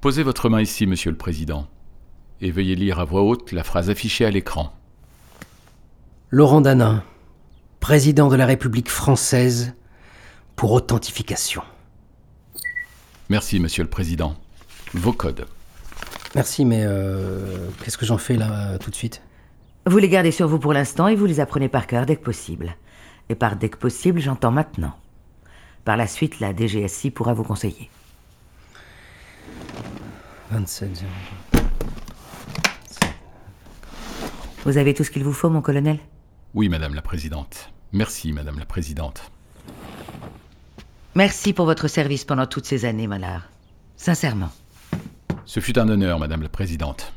Posez 0.00 0.22
votre 0.22 0.48
main 0.48 0.62
ici, 0.62 0.86
Monsieur 0.86 1.10
le 1.10 1.18
Président, 1.18 1.68
et 2.40 2.50
veuillez 2.50 2.76
lire 2.76 2.98
à 2.98 3.04
voix 3.04 3.22
haute 3.24 3.52
la 3.52 3.62
phrase 3.62 3.90
affichée 3.90 4.24
à 4.24 4.30
l'écran. 4.30 4.72
Laurent 6.30 6.62
Danin, 6.62 7.04
président 7.78 8.28
de 8.28 8.36
la 8.36 8.46
République 8.46 8.88
française, 8.88 9.74
pour 10.56 10.72
authentification. 10.72 11.62
Merci, 13.28 13.60
Monsieur 13.60 13.82
le 13.82 13.90
Président. 13.90 14.34
Vos 14.94 15.12
codes. 15.12 15.46
Merci, 16.34 16.64
mais 16.64 16.84
euh, 16.84 17.68
qu'est-ce 17.84 17.98
que 17.98 18.06
j'en 18.06 18.16
fais 18.16 18.36
là 18.36 18.78
tout 18.78 18.90
de 18.90 18.96
suite? 18.96 19.20
Vous 19.88 19.96
les 19.96 20.10
gardez 20.10 20.32
sur 20.32 20.46
vous 20.46 20.58
pour 20.58 20.74
l'instant 20.74 21.08
et 21.08 21.16
vous 21.16 21.24
les 21.24 21.40
apprenez 21.40 21.70
par 21.70 21.86
cœur 21.86 22.04
dès 22.04 22.16
que 22.16 22.22
possible. 22.22 22.76
Et 23.30 23.34
par 23.34 23.56
dès 23.56 23.70
que 23.70 23.78
possible, 23.78 24.20
j'entends 24.20 24.50
maintenant. 24.50 24.94
Par 25.86 25.96
la 25.96 26.06
suite, 26.06 26.40
la 26.40 26.54
DGSI 26.54 27.10
pourra 27.10 27.32
vous 27.32 27.42
conseiller. 27.42 27.88
27 30.50 30.94
0. 30.94 31.10
Vous 34.66 34.76
avez 34.76 34.92
tout 34.92 35.04
ce 35.04 35.10
qu'il 35.10 35.24
vous 35.24 35.32
faut, 35.32 35.48
mon 35.48 35.62
colonel? 35.62 35.98
Oui, 36.52 36.68
Madame 36.68 36.94
la 36.94 37.00
Présidente. 37.00 37.72
Merci, 37.92 38.34
Madame 38.34 38.58
la 38.58 38.66
Présidente. 38.66 39.32
Merci 41.14 41.54
pour 41.54 41.64
votre 41.64 41.88
service 41.88 42.26
pendant 42.26 42.46
toutes 42.46 42.66
ces 42.66 42.84
années, 42.84 43.06
Mallard. 43.06 43.48
Sincèrement. 43.96 44.50
Ce 45.46 45.60
fut 45.60 45.78
un 45.78 45.88
honneur, 45.88 46.18
Madame 46.18 46.42
la 46.42 46.50
Présidente. 46.50 47.14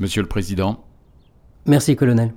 Monsieur 0.00 0.22
le 0.22 0.28
Président, 0.28 0.84
Merci, 1.64 1.94
colonel. 1.94 2.34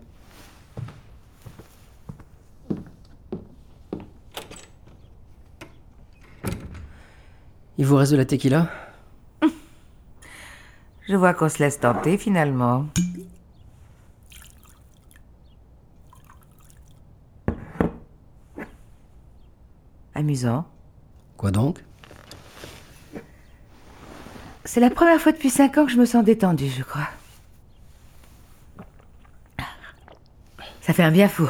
Il 7.78 7.86
vous 7.86 7.96
reste 7.96 8.12
de 8.12 8.18
la 8.18 8.26
tequila? 8.26 8.70
Je 11.08 11.16
vois 11.16 11.34
qu'on 11.34 11.50
se 11.50 11.58
laisse 11.60 11.80
tenter 11.80 12.18
finalement. 12.18 12.86
Amusant. 20.14 20.66
Quoi 21.36 21.52
donc? 21.52 21.84
C'est 24.64 24.80
la 24.80 24.90
première 24.90 25.20
fois 25.20 25.32
depuis 25.32 25.50
cinq 25.50 25.78
ans 25.78 25.86
que 25.86 25.92
je 25.92 25.98
me 25.98 26.06
sens 26.06 26.24
détendue, 26.24 26.70
je 26.70 26.84
crois. 26.84 27.08
Ça 30.86 30.94
fait 30.94 31.02
un 31.02 31.10
bien 31.10 31.28
fou. 31.28 31.50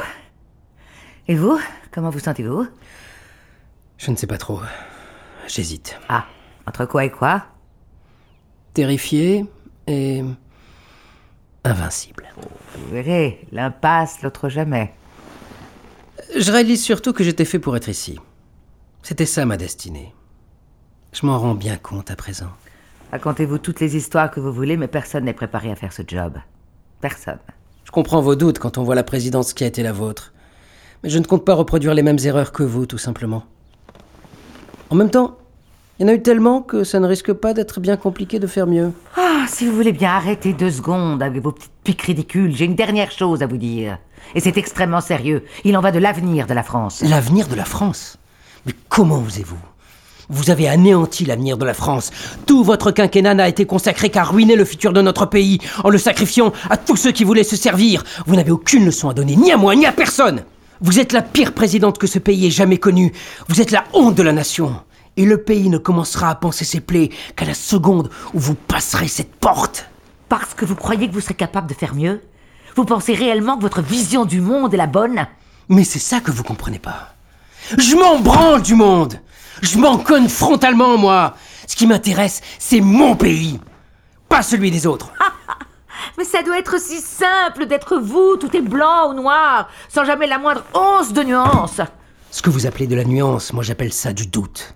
Et 1.28 1.36
vous 1.36 1.60
Comment 1.92 2.10
vous 2.10 2.20
sentez-vous? 2.20 2.70
Je 3.98 4.12
ne 4.12 4.16
sais 4.16 4.28
pas 4.28 4.38
trop. 4.38 4.62
J'hésite. 5.46 6.00
Ah, 6.08 6.26
entre 6.66 6.86
quoi 6.86 7.04
et 7.04 7.12
quoi? 7.12 7.46
Terrifié 8.74 9.46
et... 9.88 10.24
invincible. 11.66 12.30
Vous 12.78 12.94
verrez, 12.94 13.46
l'un 13.52 13.72
passe, 13.72 14.22
l'autre 14.22 14.48
jamais. 14.48 14.94
Je 16.38 16.50
réalise 16.50 16.82
surtout 16.82 17.12
que 17.12 17.26
j'étais 17.26 17.44
fait 17.44 17.60
pour 17.60 17.76
être 17.76 17.90
ici. 17.90 18.18
C'était 19.04 19.26
ça 19.26 19.46
ma 19.46 19.58
destinée. 19.58 20.16
Je 21.12 21.26
m'en 21.26 21.38
rends 21.40 21.56
bien 21.56 21.76
compte 21.76 22.10
à 22.10 22.16
présent. 22.16 22.52
Racontez-vous 23.12 23.58
toutes 23.58 23.82
les 23.82 23.98
histoires 23.98 24.32
que 24.32 24.40
vous 24.40 24.54
voulez, 24.54 24.78
mais 24.78 24.88
personne 24.88 25.26
n'est 25.26 25.34
préparé 25.34 25.72
à 25.72 25.76
faire 25.76 25.92
ce 25.92 26.04
job. 26.08 26.38
Personne. 27.02 27.40
Je 27.86 27.92
comprends 27.92 28.20
vos 28.20 28.36
doutes 28.36 28.60
quand 28.60 28.78
on 28.78 28.84
voit 28.84 28.96
la 28.96 29.04
présidence 29.04 29.54
qui 29.54 29.64
a 29.64 29.68
été 29.68 29.84
la 29.84 29.94
vôtre. 29.94 30.34
Mais 31.04 31.10
je 31.10 31.20
ne 31.20 31.24
compte 31.24 31.46
pas 31.46 31.54
reproduire 31.54 31.94
les 31.94 32.04
mêmes 32.04 32.18
erreurs 32.24 32.52
que 32.52 32.64
vous, 32.64 32.86
tout 32.86 32.98
simplement. 32.98 33.44
En 34.90 34.96
même 34.96 35.12
temps, 35.12 35.38
il 35.98 36.06
y 36.06 36.10
en 36.10 36.12
a 36.12 36.16
eu 36.16 36.22
tellement 36.22 36.62
que 36.62 36.84
ça 36.84 37.00
ne 37.00 37.08
risque 37.08 37.32
pas 37.32 37.54
d'être 37.54 37.80
bien 37.80 37.96
compliqué 37.96 38.40
de 38.40 38.48
faire 38.48 38.68
mieux. 38.68 38.92
Ah, 39.16 39.46
si 39.48 39.66
vous 39.68 39.76
voulez 39.76 39.94
bien 39.94 40.10
arrêter 40.10 40.52
deux 40.54 40.72
secondes 40.72 41.22
avec 41.22 41.42
vos 41.42 41.52
petites 41.52 41.72
piques 41.84 42.02
ridicules, 42.02 42.56
j'ai 42.56 42.66
une 42.66 42.76
dernière 42.76 43.12
chose 43.12 43.44
à 43.44 43.48
vous 43.48 43.58
dire. 43.58 44.00
Et 44.34 44.40
c'est 44.40 44.58
extrêmement 44.58 45.02
sérieux. 45.02 45.46
Il 45.64 45.78
en 45.78 45.82
va 45.82 45.92
de 45.92 46.00
l'avenir 46.00 46.48
de 46.48 46.54
la 46.54 46.64
France. 46.64 47.02
L'avenir 47.02 47.48
de 47.48 47.56
la 47.56 47.66
France? 47.66 48.18
Mais 48.66 48.74
comment 48.90 49.20
osez-vous? 49.20 49.60
Vous 50.30 50.50
avez 50.50 50.68
anéanti 50.68 51.26
l'avenir 51.26 51.58
de 51.58 51.66
la 51.66 51.74
France. 51.74 52.12
Tout 52.46 52.64
votre 52.64 52.92
quinquennat 52.92 53.36
n'a 53.36 53.48
été 53.48 53.66
consacré 53.66 54.10
qu'à 54.10 54.24
ruiner 54.24 54.56
le 54.56 54.66
futur 54.66 54.92
de 54.92 55.02
notre 55.02 55.26
pays, 55.26 55.60
en 55.84 55.90
le 55.90 55.98
sacrifiant 55.98 56.52
à 56.70 56.78
tous 56.78 56.96
ceux 56.96 57.12
qui 57.12 57.24
voulaient 57.24 57.44
se 57.44 57.56
servir. 57.56 58.04
Vous 58.26 58.36
n'avez 58.36 58.52
aucune 58.52 58.86
leçon 58.86 59.10
à 59.10 59.14
donner, 59.14 59.36
ni 59.36 59.52
à 59.52 59.58
moi, 59.58 59.76
ni 59.76 59.86
à 59.86 59.92
personne. 59.92 60.44
Vous 60.82 61.00
êtes 61.00 61.14
la 61.14 61.22
pire 61.22 61.54
présidente 61.54 61.98
que 61.98 62.08
ce 62.08 62.20
pays 62.20 62.48
ait 62.48 62.52
jamais 62.52 62.78
connue. 62.78 63.14
Vous 63.48 63.62
êtes 63.62 63.72
la 63.72 63.84
honte 63.94 64.16
de 64.16 64.24
la 64.24 64.34
nation. 64.34 64.76
Et 65.18 65.26
le 65.26 65.42
pays 65.42 65.70
ne 65.70 65.78
commencera 65.78 66.30
à 66.30 66.36
penser 66.36 66.66
ses 66.66 66.82
plaies 66.82 67.10
qu'à 67.36 67.46
la 67.46 67.54
seconde 67.54 68.10
où 68.34 68.40
vous 68.40 68.56
passerez 68.56 69.08
cette 69.08 69.36
porte. 69.36 69.86
Parce 70.28 70.54
que 70.54 70.66
vous 70.66 70.76
croyez 70.76 71.08
que 71.08 71.14
vous 71.14 71.22
serez 71.22 71.36
capable 71.36 71.68
de 71.68 71.74
faire 71.74 71.96
mieux? 71.96 72.22
Vous 72.76 72.84
pensez 72.84 73.14
réellement 73.14 73.56
que 73.56 73.62
votre 73.62 73.82
vision 73.82 74.26
du 74.26 74.42
monde 74.42 74.74
est 74.74 74.78
la 74.78 74.88
bonne? 74.88 75.28
Mais 75.70 75.86
c'est 75.86 76.00
ça 76.00 76.20
que 76.20 76.32
vous 76.32 76.44
comprenez 76.44 76.80
pas. 76.80 77.14
Je 77.78 77.96
m'en 77.96 78.20
branle 78.20 78.62
du 78.62 78.76
monde. 78.76 79.20
Je 79.62 79.78
m'en 79.78 79.98
conne 79.98 80.30
frontalement, 80.30 80.98
moi. 80.98 81.36
Ce 81.68 81.76
qui 81.76 81.88
m'intéresse, 81.88 82.42
c'est 82.60 82.82
mon 82.82 83.16
pays, 83.16 83.60
pas 84.30 84.42
celui 84.42 84.72
des 84.72 84.86
autres. 84.86 85.12
Mais 86.18 86.24
ça 86.24 86.44
doit 86.44 86.60
être 86.60 86.80
si 86.80 87.02
simple 87.02 87.66
d'être 87.66 87.98
vous, 87.98 88.38
tout 88.38 88.56
est 88.56 88.62
blanc 88.62 89.10
ou 89.10 89.14
noir, 89.14 89.70
sans 89.90 90.06
jamais 90.06 90.28
la 90.28 90.38
moindre 90.38 90.64
once 90.74 91.14
de 91.14 91.24
nuance. 91.24 91.82
Ce 92.32 92.42
que 92.42 92.50
vous 92.50 92.66
appelez 92.68 92.88
de 92.88 92.96
la 92.96 93.04
nuance, 93.04 93.54
moi 93.54 93.64
j'appelle 93.64 93.94
ça 93.94 94.14
du 94.14 94.28
doute. 94.28 94.76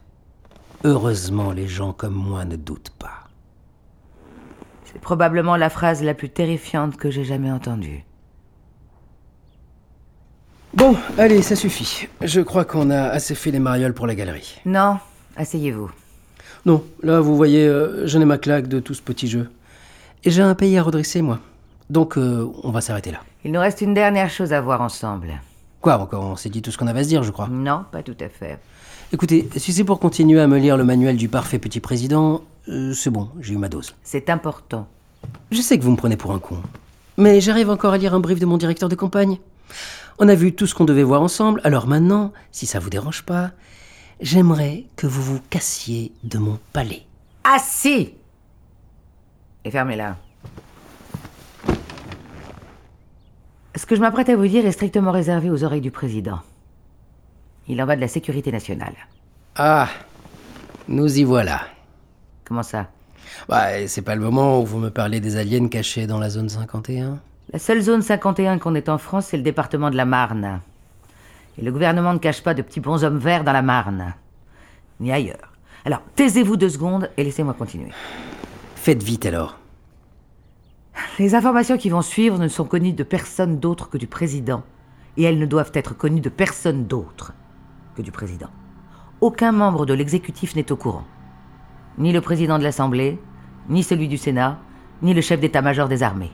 Heureusement, 0.84 1.52
les 1.52 1.68
gens 1.68 1.94
comme 1.94 2.14
moi 2.14 2.46
ne 2.46 2.56
doutent 2.56 2.94
pas. 2.98 3.28
C'est 4.86 5.02
probablement 5.02 5.56
la 5.56 5.70
phrase 5.70 6.02
la 6.02 6.14
plus 6.14 6.30
terrifiante 6.30 6.98
que 6.98 7.12
j'ai 7.12 7.26
jamais 7.26 7.52
entendue. 7.52 8.06
Bon, 10.74 10.96
allez, 11.18 11.42
ça 11.42 11.56
suffit. 11.56 12.08
Je 12.22 12.42
crois 12.42 12.64
qu'on 12.64 12.92
a 12.92 13.02
assez 13.02 13.34
fait 13.34 13.50
les 13.50 13.60
marioles 13.60 13.94
pour 13.94 14.06
la 14.06 14.14
galerie. 14.14 14.56
Non, 14.66 15.00
asseyez-vous. 15.36 15.90
Non, 16.66 16.84
là, 17.02 17.20
vous 17.22 17.36
voyez, 17.36 17.66
euh, 17.66 18.06
je 18.06 18.18
n'ai 18.20 18.26
ma 18.26 18.38
claque 18.38 18.68
de 18.68 18.80
tout 18.80 18.94
ce 18.94 19.02
petit 19.02 19.28
jeu. 19.28 19.50
Et 20.24 20.30
j'ai 20.30 20.44
un 20.44 20.54
pays 20.54 20.78
à 20.78 20.84
redresser, 20.84 21.22
moi. 21.24 21.40
Donc, 21.90 22.18
euh, 22.18 22.48
on 22.64 22.70
va 22.70 22.82
s'arrêter 22.82 23.10
là. 23.12 23.20
Il 23.44 23.52
nous 23.52 23.60
reste 23.60 23.82
une 23.82 23.96
dernière 23.96 24.30
chose 24.30 24.54
à 24.54 24.62
voir 24.62 24.82
ensemble. 24.82 25.42
Quoi, 25.82 25.98
encore? 25.98 26.24
On 26.24 26.36
s'est 26.36 26.50
dit 26.50 26.62
tout 26.62 26.72
ce 26.72 26.78
qu'on 26.78 26.88
avait 26.88 27.00
à 27.00 27.04
se 27.04 27.10
dire, 27.10 27.24
je 27.24 27.32
crois. 27.32 27.48
Non, 27.48 27.86
pas 27.92 28.04
tout 28.04 28.18
à 28.20 28.30
fait. 28.30 28.60
Écoutez, 29.12 29.50
si 29.56 29.74
c'est 29.74 29.84
pour 29.84 30.00
continuer 30.00 30.40
à 30.40 30.46
me 30.46 30.60
lire 30.60 30.78
le 30.78 30.84
manuel 30.84 31.18
du 31.18 31.30
parfait 31.30 31.58
petit 31.58 31.80
président, 31.80 32.42
euh, 32.68 32.94
c'est 32.94 33.10
bon, 33.10 33.30
j'ai 33.40 33.56
eu 33.56 33.58
ma 33.58 33.70
dose. 33.70 33.96
C'est 34.04 34.30
important. 34.30 34.88
Je 35.50 35.62
sais 35.62 35.80
que 35.80 35.84
vous 35.84 35.92
me 35.92 35.98
prenez 35.98 36.16
pour 36.16 36.32
un 36.32 36.40
con. 36.40 36.58
Mais 37.18 37.42
j'arrive 37.42 37.72
encore 37.72 37.94
à 37.94 37.98
lire 37.98 38.14
un 38.14 38.20
brief 38.20 38.40
de 38.40 38.46
mon 38.46 38.58
directeur 38.58 38.88
de 38.88 38.96
campagne. 38.96 39.40
On 40.20 40.28
a 40.28 40.36
vu 40.36 40.54
tout 40.54 40.68
ce 40.68 40.76
qu'on 40.76 40.86
devait 40.86 41.04
voir 41.04 41.22
ensemble, 41.22 41.62
alors 41.64 41.88
maintenant, 41.88 42.34
si 42.52 42.66
ça 42.66 42.80
vous 42.80 42.90
dérange 42.90 43.24
pas, 43.24 43.52
j'aimerais 44.20 44.86
que 44.96 45.08
vous 45.08 45.22
vous 45.22 45.40
cassiez 45.50 46.12
de 46.24 46.38
mon 46.38 46.60
palais. 46.74 47.04
Assez 47.44 48.16
Et 49.64 49.72
fermez-la. 49.72 50.18
Ce 53.76 53.86
que 53.86 53.96
je 53.96 54.02
m'apprête 54.02 54.30
à 54.30 54.36
vous 54.36 54.48
dire 54.48 54.66
est 54.66 54.72
strictement 54.74 55.12
réservé 55.12 55.50
aux 55.50 55.64
oreilles 55.64 55.80
du 55.80 55.92
président. 55.92 56.40
Il 57.68 57.82
en 57.82 57.86
va 57.86 57.96
de 57.96 58.02
la 58.02 58.08
sécurité 58.08 58.52
nationale. 58.52 58.94
Ah, 59.56 59.88
nous 60.88 61.18
y 61.18 61.24
voilà. 61.24 61.62
Comment 62.44 62.64
ça? 62.64 62.88
Bah, 63.48 63.88
c'est 63.88 64.02
pas 64.02 64.16
le 64.16 64.22
moment 64.22 64.60
où 64.60 64.66
vous 64.66 64.80
me 64.80 64.90
parlez 64.90 65.20
des 65.20 65.38
aliens 65.38 65.68
cachés 65.68 66.08
dans 66.08 66.20
la 66.20 66.30
zone 66.30 66.50
51 66.50 67.20
La 67.52 67.58
seule 67.58 67.82
zone 67.82 68.04
51 68.04 68.60
qu'on 68.60 68.76
ait 68.76 68.90
en 68.90 69.00
France, 69.00 69.28
c'est 69.28 69.38
le 69.38 69.42
département 69.42 69.90
de 69.90 69.98
la 69.98 70.06
Marne. 70.06 70.62
Et 71.58 71.64
le 71.64 71.72
gouvernement 71.72 72.14
ne 72.14 72.20
cache 72.20 72.44
pas 72.44 72.54
de 72.54 72.62
petits 72.62 72.80
bonshommes 72.80 73.18
verts 73.18 73.44
dans 73.44 73.54
la 73.54 73.64
Marne. 73.64 74.14
Ni 75.00 75.12
ailleurs. 75.12 75.52
Alors, 75.84 76.04
taisez-vous 76.16 76.58
deux 76.58 76.70
secondes 76.70 77.10
et 77.18 77.24
laissez-moi 77.24 77.56
continuer. 77.56 77.90
Faites 78.76 79.02
vite 79.02 79.26
alors. 79.26 79.58
Les 81.18 81.34
informations 81.34 81.78
qui 81.78 81.90
vont 81.90 82.04
suivre 82.04 82.38
ne 82.38 82.48
sont 82.48 82.66
connues 82.66 82.94
de 82.94 83.04
personne 83.04 83.60
d'autre 83.60 83.90
que 83.90 83.98
du 83.98 84.06
président. 84.06 84.62
Et 85.18 85.24
elles 85.24 85.40
ne 85.40 85.48
doivent 85.48 85.72
être 85.74 85.98
connues 85.98 86.22
de 86.22 86.30
personne 86.30 86.86
d'autre 86.86 87.34
que 87.96 88.04
du 88.04 88.12
président. 88.12 88.50
Aucun 89.22 89.52
membre 89.52 89.88
de 89.88 89.96
l'exécutif 89.96 90.56
n'est 90.56 90.72
au 90.72 90.76
courant. 90.76 91.06
Ni 91.98 92.14
le 92.14 92.22
président 92.22 92.60
de 92.60 92.64
l'Assemblée, 92.64 93.20
ni 93.70 93.82
celui 93.82 94.08
du 94.08 94.18
Sénat, 94.18 94.60
ni 95.02 95.16
le 95.16 95.22
chef 95.22 95.40
d'état-major 95.40 95.88
des 95.88 96.04
armées. 96.04 96.32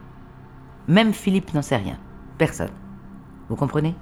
Même 0.88 1.14
Philippe 1.14 1.54
n'en 1.54 1.62
sait 1.62 1.78
rien. 1.78 1.98
Personne. 2.38 2.70
Vous 3.50 3.56
comprenez 3.56 3.96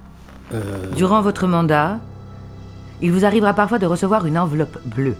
Durant 0.96 1.22
votre 1.22 1.46
mandat, 1.46 1.98
il 3.00 3.12
vous 3.12 3.24
arrivera 3.24 3.54
parfois 3.54 3.78
de 3.78 3.86
recevoir 3.86 4.26
une 4.26 4.38
enveloppe 4.38 4.78
bleue. 4.84 5.16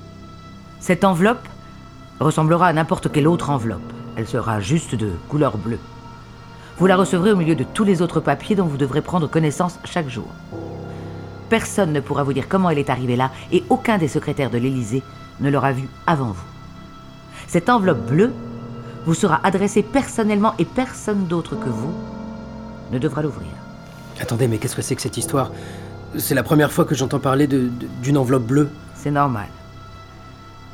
Cette 0.81 1.05
enveloppe 1.05 1.48
ressemblera 2.20 2.68
à 2.68 2.72
n'importe 2.72 3.11
quelle 3.11 3.27
autre 3.27 3.50
enveloppe. 3.50 3.92
Elle 4.16 4.29
sera 4.29 4.61
juste 4.61 4.94
de 4.94 5.11
couleur 5.29 5.57
bleue. 5.57 5.79
Vous 6.79 6.87
la 6.87 6.96
recevrez 6.96 7.33
au 7.33 7.37
milieu 7.37 7.55
de 7.55 7.64
tous 7.64 7.85
les 7.85 8.03
autres 8.03 8.20
papiers 8.20 8.57
dont 8.57 8.66
vous 8.66 8.77
devrez 8.77 9.00
prendre 9.00 9.29
connaissance 9.29 9.79
chaque 9.85 10.09
jour. 10.09 10.27
Personne 11.48 11.92
ne 11.92 12.00
pourra 12.00 12.22
vous 12.22 12.33
dire 12.33 12.48
comment 12.48 12.70
elle 12.70 12.79
est 12.79 12.90
arrivée 12.90 13.16
là 13.16 13.31
et 13.53 13.64
aucun 13.68 13.98
des 13.98 14.09
secrétaires 14.09 14.50
de 14.50 14.59
l'Élysée 14.59 15.03
ne 15.40 15.50
l'aura 15.50 15.72
vue 15.72 15.88
avant 16.07 16.33
vous. 16.33 16.46
Cette 17.46 17.68
enveloppe 17.68 18.07
bleue 18.07 18.33
vous 19.07 19.14
sera 19.14 19.40
adressée 19.43 19.83
personnellement 19.83 20.55
et 20.59 20.64
personne 20.64 21.27
d'autre 21.27 21.57
que 21.57 21.69
vous 21.69 21.93
ne 22.93 22.99
devra 22.99 23.23
l'ouvrir. 23.23 23.49
Attendez, 24.21 24.49
mais 24.49 24.59
qu'est-ce 24.59 24.77
que 24.77 24.83
c'est 24.83 24.95
que 24.97 25.03
cette 25.03 25.17
histoire? 25.17 25.51
C'est 26.17 26.35
la 26.35 26.43
première 26.43 26.71
fois 26.73 26.85
que 26.85 26.95
j'entends 26.95 27.19
parler 27.19 27.47
de- 27.47 27.69
de- 27.69 27.87
d'une 28.03 28.17
enveloppe 28.17 28.45
bleue. 28.45 28.69
C'est 28.95 29.11
normal. 29.11 29.49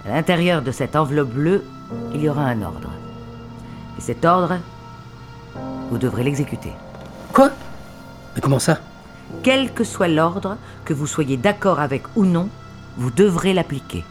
À 0.07 0.11
l'intérieur 0.15 0.63
de 0.63 0.71
cette 0.71 0.97
enveloppe 0.97 1.31
bleue, 1.31 1.65
il 2.15 2.21
y 2.23 2.29
aura 2.29 2.43
un 2.45 2.63
ordre. 2.63 2.91
Et 3.99 4.01
cet 4.01 4.25
ordre, 4.25 4.59
vous 5.91 5.99
devrez 5.99 6.23
l'exécuter. 6.25 6.73
Quoi? 7.33 7.51
Mais 8.35 8.41
comment 8.41 8.59
ça? 8.59 8.79
Quel 9.43 9.73
que 9.73 9.85
soit 9.85 10.09
l'ordre, 10.09 10.57
que 10.85 10.93
vous 10.95 11.07
soyez 11.07 11.37
d'accord 11.37 11.81
avec 11.81 12.03
ou 12.17 12.25
non, 12.25 12.49
vous 12.97 13.11
devrez 13.11 13.55
l'appliquer. 13.55 14.05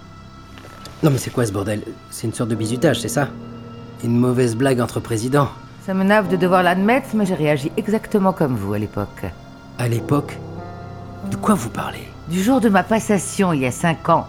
Non 1.03 1.11
mais 1.11 1.17
c'est 1.17 1.29
quoi 1.29 1.45
ce 1.45 1.51
bordel? 1.51 1.83
C'est 2.09 2.27
une 2.27 2.33
sorte 2.33 2.49
de 2.49 2.55
bizutage, 2.55 2.99
c'est 3.01 3.07
ça? 3.09 3.29
Une 4.03 4.17
mauvaise 4.17 4.55
blague 4.55 4.79
entre 4.81 4.99
présidents. 4.99 5.49
Ça 5.85 5.93
me 5.93 6.03
nave 6.03 6.29
de 6.29 6.35
devoir 6.37 6.63
l'admettre, 6.63 7.09
mais 7.15 7.25
j'ai 7.25 7.33
réagi 7.35 7.71
exactement 7.77 8.31
comme 8.33 8.55
vous 8.55 8.73
à 8.73 8.79
l'époque. 8.79 9.25
À 9.77 9.87
l'époque 9.87 10.37
De 11.31 11.35
quoi 11.35 11.55
vous 11.55 11.69
parlez? 11.69 12.07
Du 12.29 12.41
jour 12.43 12.61
de 12.61 12.69
ma 12.69 12.83
passation, 12.83 13.53
il 13.53 13.61
y 13.61 13.65
a 13.65 13.71
cinq 13.71 14.07
ans, 14.09 14.27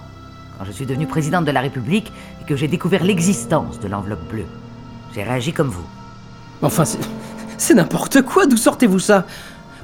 quand 0.58 0.64
je 0.64 0.72
suis 0.72 0.86
devenue 0.86 1.06
présidente 1.06 1.44
de 1.44 1.50
la 1.50 1.60
République 1.60 2.12
et 2.40 2.44
que 2.44 2.56
j'ai 2.56 2.66
découvert 2.68 3.04
l'existence 3.04 3.78
de 3.78 3.88
l'enveloppe 3.88 4.26
bleue, 4.30 4.46
j'ai 5.14 5.22
réagi 5.22 5.52
comme 5.52 5.68
vous. 5.68 5.84
Enfin, 6.62 6.84
c'est- 6.84 7.74
n'importe 7.74 8.22
quoi, 8.22 8.46
d'où 8.46 8.56
sortez-vous 8.56 8.98
ça? 8.98 9.24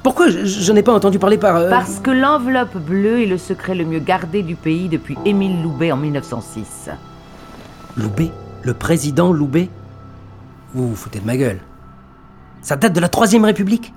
Pourquoi 0.03 0.29
je, 0.29 0.45
je 0.45 0.71
n'ai 0.73 0.83
pas 0.83 0.93
entendu 0.93 1.19
parler 1.19 1.37
par... 1.37 1.55
euh, 1.57 1.69
Parce 1.69 1.99
que 1.99 2.11
l'enveloppe 2.11 2.77
bleue 2.77 3.21
est 3.21 3.25
le 3.25 3.37
secret 3.37 3.75
le 3.75 3.85
mieux 3.85 3.99
gardé 3.99 4.41
du 4.41 4.55
pays 4.55 4.89
depuis 4.89 5.17
Émile 5.25 5.61
Loubet 5.61 5.91
en 5.91 5.97
1906. 5.97 6.89
Loubet? 7.95 8.31
Le 8.63 8.73
président 8.73 9.31
Loubet? 9.31 9.69
Vous 10.73 10.89
vous 10.89 10.95
foutez 10.95 11.19
de 11.19 11.25
ma 11.25 11.37
gueule. 11.37 11.59
Ça 12.61 12.75
date 12.75 12.93
de 12.93 12.99
la 12.99 13.09
Troisième 13.09 13.45
République 13.45 13.93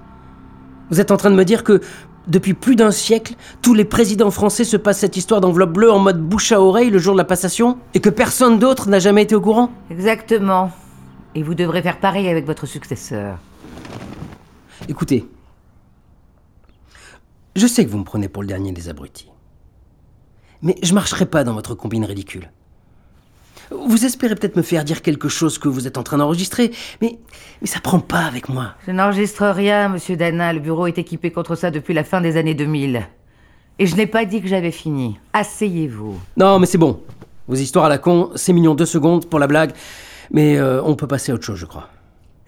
Vous 0.90 1.00
êtes 1.00 1.11
en 1.11 1.16
train 1.16 1.30
de 1.30 1.37
me 1.37 1.44
dire 1.44 1.64
que, 1.64 1.80
depuis 2.28 2.54
plus 2.54 2.76
d'un 2.76 2.90
siècle, 2.90 3.35
tous 3.62 3.74
les 3.74 3.85
présidents 3.85 4.30
français 4.30 4.64
se 4.64 4.76
passent 4.76 5.00
cette 5.00 5.16
histoire 5.16 5.40
d'enveloppe 5.40 5.72
bleue 5.72 5.90
en 5.90 5.98
mode 5.98 6.22
bouche 6.22 6.52
à 6.52 6.61
oreille 6.61 6.90
le 6.90 6.98
jour 6.98 7.14
de 7.14 7.18
la 7.18 7.24
passation 7.24 7.78
Et 7.94 8.00
que 8.00 8.11
personne 8.11 8.59
d'autre 8.59 8.88
n'a 8.88 8.98
jamais 8.98 9.22
été 9.22 9.35
au 9.35 9.40
courant 9.40 9.70
Exactement. 9.90 10.70
Et 11.35 11.42
vous 11.42 11.54
devrez 11.54 11.83
faire 11.83 11.98
pareil 11.98 12.28
avec 12.28 12.46
votre 12.46 12.66
successeur. 12.66 13.38
Écoutez, 14.88 15.28
je 17.56 17.66
sais 17.66 17.85
que 17.85 17.90
vous 17.90 17.98
me 17.98 18.04
prenez 18.04 18.28
pour 18.28 18.42
le 18.42 18.48
dernier 18.48 18.72
des 18.72 18.88
abrutis. 18.88 19.30
Mais 20.62 20.76
je 20.83 20.94
marcherai 20.94 21.26
pas 21.26 21.42
dans 21.44 21.54
votre 21.54 21.74
combine 21.74 22.04
ridicule. 22.04 22.50
Vous 23.70 24.04
espérez 24.04 24.35
peut-être 24.35 24.56
me 24.56 24.62
faire 24.62 24.85
dire 24.85 25.02
quelque 25.02 25.28
chose 25.28 25.59
que 25.59 25.68
vous 25.68 25.87
êtes 25.87 25.96
en 25.98 26.02
train 26.02 26.18
d'enregistrer, 26.18 26.72
mais, 27.00 27.18
mais 27.61 27.66
ça 27.66 27.80
prend 27.80 28.00
pas 28.00 28.20
avec 28.20 28.48
moi. 28.48 28.74
Je 28.87 28.92
n'enregistre 28.92 29.46
rien, 29.46 29.88
monsieur 29.88 30.16
Dana. 30.16 30.52
Le 30.52 30.61
bureau 30.61 30.87
est 30.87 30.98
équipé 30.98 31.30
contre 31.30 31.54
ça 31.54 31.70
depuis 31.70 31.94
la 31.94 32.04
fin 32.04 32.20
des 32.20 32.37
années 32.37 32.54
2000. 32.54 33.02
Et 33.78 33.87
je 33.87 33.96
n'ai 33.96 34.06
pas 34.06 34.24
dit 34.24 34.42
que 34.42 34.48
j'avais 34.48 34.72
fini. 34.72 35.18
Asseyez-vous. 35.33 36.18
Non, 36.37 36.59
mais 36.59 36.66
c'est 36.66 36.78
bon. 36.78 37.00
Vos 37.48 37.54
histoires 37.54 37.87
à 37.87 37.88
la 37.88 37.98
con, 37.98 38.30
c'est 38.35 38.52
mignon 38.52 38.74
deux 38.74 38.87
secondes 38.87 39.26
pour 39.26 39.38
la 39.38 39.46
blague, 39.46 39.72
mais 40.30 40.56
euh, 40.56 40.83
on 40.85 40.94
peut 40.94 41.06
passer 41.06 41.33
à 41.33 41.35
autre 41.35 41.44
chose, 41.44 41.59
je 41.59 41.66
crois. 41.66 41.88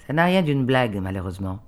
Ça 0.07 0.13
n'a 0.13 0.25
rien 0.25 0.43
d'une 0.43 0.65
blague, 0.65 0.99
malheureusement. 1.01 1.61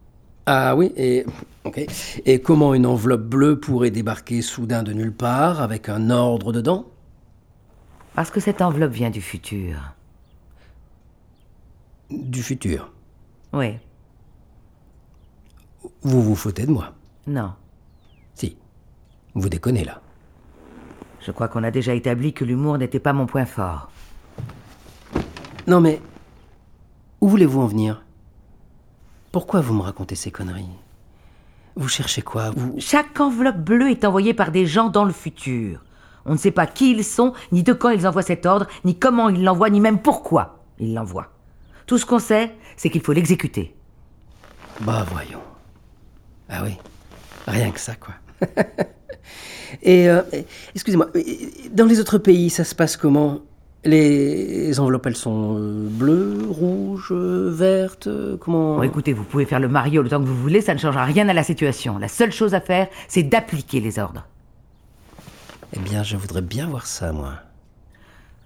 Ah 0.46 0.76
oui, 0.76 0.92
et 0.96 1.24
ok. 1.64 1.86
Et 2.26 2.40
comment 2.40 2.74
une 2.74 2.84
enveloppe 2.84 3.22
bleue 3.22 3.58
pourrait 3.58 3.90
débarquer 3.90 4.42
soudain 4.42 4.82
de 4.82 4.92
nulle 4.92 5.14
part 5.14 5.62
avec 5.62 5.88
un 5.88 6.10
ordre 6.10 6.52
dedans? 6.52 6.84
Parce 8.14 8.30
que 8.30 8.40
cette 8.40 8.62
enveloppe 8.62 8.92
vient 8.92 9.10
du 9.10 9.20
futur. 9.20 9.94
Du 12.10 12.42
futur. 12.42 12.92
Oui. 13.52 13.78
Vous 16.02 16.22
vous 16.22 16.36
foutez 16.36 16.66
de 16.66 16.70
moi 16.70 16.94
Non. 17.26 17.54
Si. 18.34 18.56
Vous 19.34 19.48
déconnez 19.48 19.84
là. 19.84 20.00
Je 21.20 21.32
crois 21.32 21.48
qu'on 21.48 21.64
a 21.64 21.70
déjà 21.70 21.94
établi 21.94 22.32
que 22.32 22.44
l'humour 22.44 22.78
n'était 22.78 23.00
pas 23.00 23.12
mon 23.12 23.26
point 23.26 23.46
fort. 23.46 23.90
Non 25.66 25.80
mais... 25.80 26.00
Où 27.20 27.28
voulez-vous 27.28 27.62
en 27.62 27.66
venir? 27.66 28.04
Pourquoi 29.32 29.60
vous 29.60 29.74
me 29.74 29.80
racontez 29.80 30.14
ces 30.14 30.30
conneries? 30.30 30.68
Vous 31.74 31.88
cherchez 31.88 32.22
quoi? 32.22 32.50
Vous... 32.50 32.76
Chaque 32.78 33.18
enveloppe 33.18 33.56
bleue 33.56 33.90
est 33.90 34.04
envoyée 34.04 34.34
par 34.34 34.52
des 34.52 34.66
gens 34.66 34.90
dans 34.90 35.04
le 35.04 35.12
futur. 35.12 35.82
On 36.26 36.32
ne 36.32 36.38
sait 36.38 36.50
pas 36.50 36.66
qui 36.66 36.92
ils 36.92 37.04
sont, 37.04 37.32
ni 37.52 37.62
de 37.62 37.72
quand 37.72 37.90
ils 37.90 38.06
envoient 38.06 38.22
cet 38.22 38.46
ordre, 38.46 38.66
ni 38.84 38.98
comment 38.98 39.28
ils 39.28 39.44
l'envoient, 39.44 39.70
ni 39.70 39.80
même 39.80 39.98
pourquoi 39.98 40.64
ils 40.78 40.94
l'envoient. 40.94 41.28
Tout 41.86 41.98
ce 41.98 42.06
qu'on 42.06 42.18
sait, 42.18 42.52
c'est 42.76 42.90
qu'il 42.90 43.02
faut 43.02 43.12
l'exécuter. 43.12 43.74
Bah 44.80 45.04
voyons. 45.12 45.42
Ah 46.48 46.62
oui, 46.64 46.76
rien 47.46 47.70
que 47.70 47.80
ça, 47.80 47.94
quoi. 47.94 48.14
Et, 49.82 50.08
euh, 50.08 50.22
excusez-moi, 50.74 51.08
dans 51.72 51.86
les 51.86 52.00
autres 52.00 52.18
pays, 52.18 52.50
ça 52.50 52.64
se 52.64 52.74
passe 52.74 52.96
comment? 52.96 53.40
Les 53.86 54.80
enveloppes, 54.80 55.06
elles 55.06 55.16
sont 55.16 55.58
euh, 55.58 55.88
bleues, 55.90 56.46
rouges, 56.48 57.10
euh, 57.10 57.50
vertes 57.52 58.08
Comment? 58.40 58.76
Bon, 58.76 58.82
écoutez, 58.82 59.12
vous 59.12 59.24
pouvez 59.24 59.44
faire 59.44 59.60
le 59.60 59.68
Mario 59.68 60.00
le 60.00 60.08
temps 60.08 60.20
que 60.20 60.26
vous 60.26 60.40
voulez, 60.40 60.62
ça 60.62 60.72
ne 60.72 60.78
changera 60.78 61.04
rien 61.04 61.28
à 61.28 61.34
la 61.34 61.42
situation. 61.42 61.98
La 61.98 62.08
seule 62.08 62.32
chose 62.32 62.54
à 62.54 62.60
faire, 62.60 62.88
c'est 63.08 63.24
d'appliquer 63.24 63.80
les 63.80 63.98
ordres. 63.98 64.26
Eh 65.76 65.80
bien, 65.80 66.04
je 66.04 66.16
voudrais 66.16 66.40
bien 66.40 66.68
voir 66.68 66.86
ça, 66.86 67.12
moi. 67.12 67.32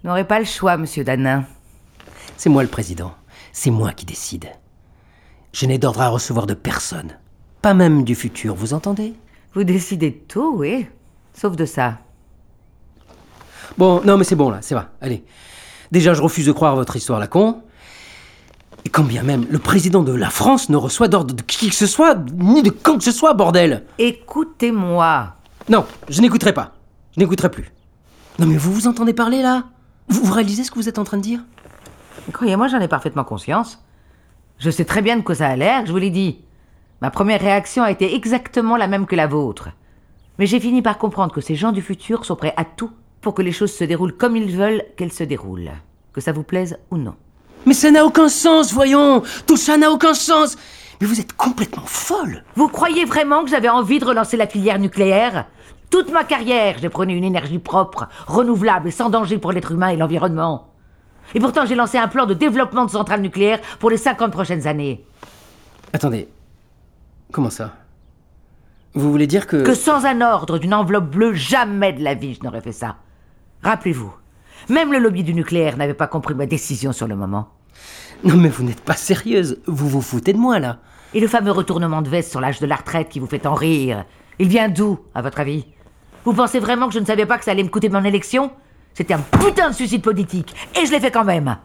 Vous 0.01 0.09
n'aurez 0.09 0.25
pas 0.25 0.39
le 0.39 0.45
choix, 0.45 0.77
monsieur 0.77 1.03
Danin. 1.03 1.45
C'est 2.37 2.49
moi 2.49 2.63
le 2.63 2.69
président. 2.69 3.13
C'est 3.53 3.69
moi 3.69 3.91
qui 3.91 4.05
décide. 4.05 4.47
Je 5.53 5.67
n'ai 5.67 5.77
d'ordre 5.77 6.01
à 6.01 6.09
recevoir 6.09 6.47
de 6.47 6.55
personne. 6.55 7.17
Pas 7.61 7.75
même 7.75 8.03
du 8.03 8.15
futur, 8.15 8.55
vous 8.55 8.73
entendez? 8.73 9.13
Vous 9.53 9.63
décidez 9.63 10.09
de 10.09 10.19
tout, 10.27 10.55
oui. 10.57 10.87
Sauf 11.35 11.55
de 11.55 11.65
ça. 11.65 11.99
Bon, 13.77 14.01
non, 14.03 14.17
mais 14.17 14.23
c'est 14.23 14.35
bon 14.35 14.49
là, 14.49 14.59
c'est 14.61 14.73
va. 14.73 14.89
Allez. 14.99 15.23
Déjà, 15.91 16.15
je 16.15 16.21
refuse 16.23 16.47
de 16.47 16.51
croire 16.51 16.75
votre 16.75 16.95
histoire, 16.95 17.19
la 17.19 17.27
con. 17.27 17.61
Et 18.85 18.89
quand 18.89 19.03
bien 19.03 19.21
même 19.21 19.45
le 19.51 19.59
président 19.59 20.01
de 20.01 20.13
la 20.13 20.29
France 20.31 20.69
ne 20.69 20.77
reçoit 20.77 21.07
d'ordre 21.09 21.35
de 21.35 21.41
qui 21.43 21.69
que 21.69 21.75
ce 21.75 21.85
soit, 21.85 22.17
ni 22.33 22.63
de 22.63 22.71
quand 22.71 22.97
que 22.97 23.03
ce 23.03 23.11
soit, 23.11 23.33
bordel 23.33 23.85
Écoutez-moi. 23.99 25.35
Non, 25.67 25.85
je 26.07 26.21
n'écouterai 26.21 26.53
pas. 26.53 26.78
Je 27.15 27.19
n'écouterai 27.19 27.49
plus. 27.49 27.71
Non, 28.37 28.45
mais 28.45 28.57
vous 28.57 28.73
vous 28.73 28.87
entendez 28.87 29.13
parler 29.13 29.41
là? 29.41 29.65
Vous, 30.07 30.23
vous 30.23 30.33
réalisez 30.33 30.63
ce 30.63 30.71
que 30.71 30.75
vous 30.75 30.89
êtes 30.89 30.99
en 30.99 31.03
train 31.03 31.17
de 31.17 31.23
dire? 31.23 31.41
Croyez-moi, 32.31 32.67
j'en 32.67 32.79
ai 32.79 32.87
parfaitement 32.87 33.23
conscience. 33.23 33.83
Je 34.59 34.69
sais 34.69 34.85
très 34.85 35.01
bien 35.01 35.17
de 35.17 35.21
quoi 35.21 35.35
ça 35.35 35.47
a 35.47 35.55
l'air, 35.55 35.85
je 35.85 35.91
vous 35.91 35.97
l'ai 35.97 36.09
dit. 36.09 36.39
Ma 37.01 37.11
première 37.11 37.39
réaction 37.39 37.83
a 37.83 37.91
été 37.91 38.13
exactement 38.15 38.75
la 38.75 38.87
même 38.87 39.05
que 39.05 39.15
la 39.15 39.27
vôtre. 39.27 39.69
Mais 40.37 40.45
j'ai 40.45 40.59
fini 40.59 40.81
par 40.81 40.97
comprendre 40.97 41.33
que 41.33 41.41
ces 41.41 41.55
gens 41.55 41.71
du 41.71 41.81
futur 41.81 42.25
sont 42.25 42.35
prêts 42.35 42.53
à 42.57 42.65
tout 42.65 42.91
pour 43.21 43.33
que 43.33 43.41
les 43.41 43.51
choses 43.51 43.73
se 43.73 43.83
déroulent 43.83 44.15
comme 44.15 44.35
ils 44.35 44.55
veulent 44.55 44.83
qu'elles 44.97 45.11
se 45.11 45.23
déroulent. 45.23 45.71
Que 46.13 46.21
ça 46.21 46.31
vous 46.31 46.43
plaise 46.43 46.77
ou 46.91 46.97
non. 46.97 47.15
Mais 47.65 47.73
ça 47.73 47.91
n'a 47.91 48.05
aucun 48.05 48.29
sens, 48.29 48.73
voyons 48.73 49.21
Tout 49.45 49.57
ça 49.57 49.77
n'a 49.77 49.91
aucun 49.91 50.13
sens 50.13 50.57
Mais 51.01 51.07
vous 51.07 51.19
êtes 51.19 51.33
complètement 51.33 51.85
folle 51.85 52.45
Vous 52.55 52.69
croyez 52.69 53.03
vraiment 53.03 53.43
que 53.43 53.49
j'avais 53.49 53.67
envie 53.67 53.99
de 53.99 54.05
relancer 54.05 54.37
la 54.37 54.47
filière 54.47 54.79
nucléaire? 54.79 55.45
Toute 55.89 56.11
ma 56.11 56.23
carrière, 56.23 56.77
j'ai 56.79 56.89
prôné 56.89 57.13
une 57.13 57.23
énergie 57.23 57.59
propre, 57.59 58.07
renouvelable 58.27 58.89
et 58.89 58.91
sans 58.91 59.09
danger 59.09 59.37
pour 59.37 59.51
l'être 59.51 59.71
humain 59.71 59.89
et 59.89 59.97
l'environnement. 59.97 60.67
Et 61.33 61.39
pourtant, 61.39 61.65
j'ai 61.65 61.75
lancé 61.75 61.97
un 61.97 62.07
plan 62.07 62.25
de 62.25 62.33
développement 62.33 62.85
de 62.85 62.91
centrales 62.91 63.21
nucléaires 63.21 63.59
pour 63.79 63.89
les 63.89 63.97
50 63.97 64.31
prochaines 64.31 64.67
années. 64.67 65.05
Attendez. 65.93 66.27
Comment 67.31 67.49
ça? 67.49 67.73
Vous 68.93 69.11
voulez 69.11 69.27
dire 69.27 69.45
que... 69.45 69.63
Que 69.63 69.75
sans 69.75 70.05
un 70.05 70.21
ordre 70.21 70.57
d'une 70.57 70.73
enveloppe 70.73 71.09
bleue, 71.09 71.33
jamais 71.33 71.93
de 71.93 72.03
la 72.03 72.15
vie 72.15 72.33
je 72.33 72.43
n'aurais 72.43 72.61
fait 72.61 72.71
ça. 72.71 72.95
Rappelez-vous, 73.63 74.11
même 74.69 74.91
le 74.91 74.99
lobby 74.99 75.23
du 75.23 75.33
nucléaire 75.33 75.77
n'avait 75.77 75.93
pas 75.93 76.07
compris 76.07 76.33
ma 76.33 76.47
décision 76.47 76.91
sur 76.91 77.07
le 77.07 77.15
moment. 77.15 77.49
Non 78.23 78.35
mais 78.35 78.49
vous 78.49 78.63
n'êtes 78.63 78.81
pas 78.81 78.95
sérieuse. 78.95 79.59
Vous 79.67 79.87
vous 79.87 80.01
foutez 80.01 80.33
de 80.33 80.39
moi 80.39 80.59
là. 80.59 80.77
Et 81.13 81.19
le 81.19 81.27
fameux 81.27 81.51
retournement 81.51 82.01
de 82.01 82.09
veste 82.09 82.31
sur 82.31 82.41
l'âge 82.41 82.59
de 82.59 82.65
la 82.65 82.75
retraite 82.75 83.09
qui 83.09 83.19
vous 83.19 83.27
fait 83.27 83.45
en 83.45 83.53
rire, 83.53 84.05
il 84.39 84.47
vient 84.47 84.69
d'où, 84.69 84.99
à 85.13 85.21
votre 85.21 85.39
avis? 85.39 85.65
Vous 86.29 86.35
pensez 86.35 86.59
vraiment 86.59 86.87
que 86.87 86.93
je 86.93 86.99
ne 86.99 87.05
savais 87.05 87.25
pas 87.25 87.39
que 87.39 87.43
ça 87.43 87.49
allait 87.49 87.63
me 87.63 87.69
coûter 87.69 87.89
mon 87.89 88.03
élection? 88.03 88.51
C'était 88.93 89.15
un 89.15 89.19
putain 89.19 89.71
de 89.71 89.73
suicide 89.73 90.03
politique, 90.03 90.53
et 90.79 90.85
je 90.85 90.91
l'ai 90.91 90.99
fait 90.99 91.09
quand 91.09 91.23
même. 91.23 91.57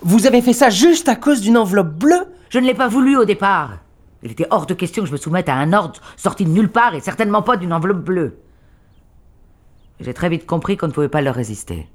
Vous 0.00 0.28
avez 0.28 0.42
fait 0.42 0.52
ça 0.52 0.70
juste 0.70 1.08
à 1.08 1.16
cause 1.16 1.40
d'une 1.40 1.56
enveloppe 1.56 1.92
bleue? 1.92 2.28
Je 2.48 2.60
ne 2.60 2.66
l'ai 2.66 2.74
pas 2.74 2.86
voulu 2.86 3.16
au 3.16 3.24
départ. 3.24 3.78
Il 4.22 4.30
était 4.30 4.46
hors 4.50 4.66
de 4.66 4.74
question 4.74 5.02
que 5.02 5.08
je 5.08 5.12
me 5.12 5.16
soumette 5.16 5.48
à 5.48 5.56
un 5.56 5.72
ordre 5.72 6.00
sorti 6.16 6.44
de 6.44 6.50
nulle 6.50 6.70
part 6.70 6.94
et 6.94 7.00
certainement 7.00 7.42
pas 7.42 7.56
d'une 7.56 7.72
enveloppe 7.72 8.04
bleue. 8.04 8.38
J'ai 9.98 10.14
très 10.14 10.28
vite 10.28 10.46
compris 10.46 10.76
qu'on 10.76 10.86
ne 10.86 10.92
pouvait 10.92 11.08
pas 11.08 11.20
leur 11.20 11.34
résister. 11.34 11.88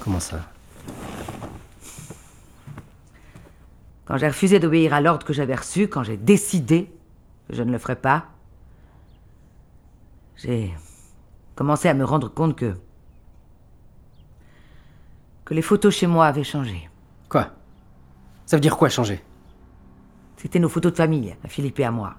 Comment 0.00 0.18
ça? 0.18 0.40
Quand 4.06 4.16
j'ai 4.16 4.26
refusé 4.26 4.58
d'obéir 4.58 4.92
à 4.92 5.00
l'ordre 5.00 5.24
que 5.24 5.32
j'avais 5.32 5.54
reçu, 5.54 5.86
quand 5.86 6.02
j'ai 6.02 6.16
décidé 6.16 6.90
que 7.48 7.54
je 7.54 7.62
ne 7.62 7.70
le 7.70 7.78
ferais 7.78 7.94
pas, 7.94 8.24
j'ai 10.36 10.74
commencé 11.54 11.88
à 11.88 11.94
me 11.94 12.04
rendre 12.04 12.28
compte 12.28 12.56
que. 12.56 12.76
que 15.44 15.54
les 15.54 15.62
photos 15.62 15.94
chez 15.94 16.06
moi 16.06 16.26
avaient 16.26 16.44
changé. 16.44 16.88
Quoi? 17.28 17.50
Ça 18.46 18.56
veut 18.56 18.60
dire 18.60 18.76
quoi 18.76 18.88
changer? 18.88 19.22
C'était 20.36 20.58
nos 20.58 20.68
photos 20.68 20.92
de 20.92 20.96
famille, 20.96 21.36
à 21.44 21.48
Philippe 21.48 21.78
et 21.80 21.84
à 21.84 21.90
moi. 21.90 22.14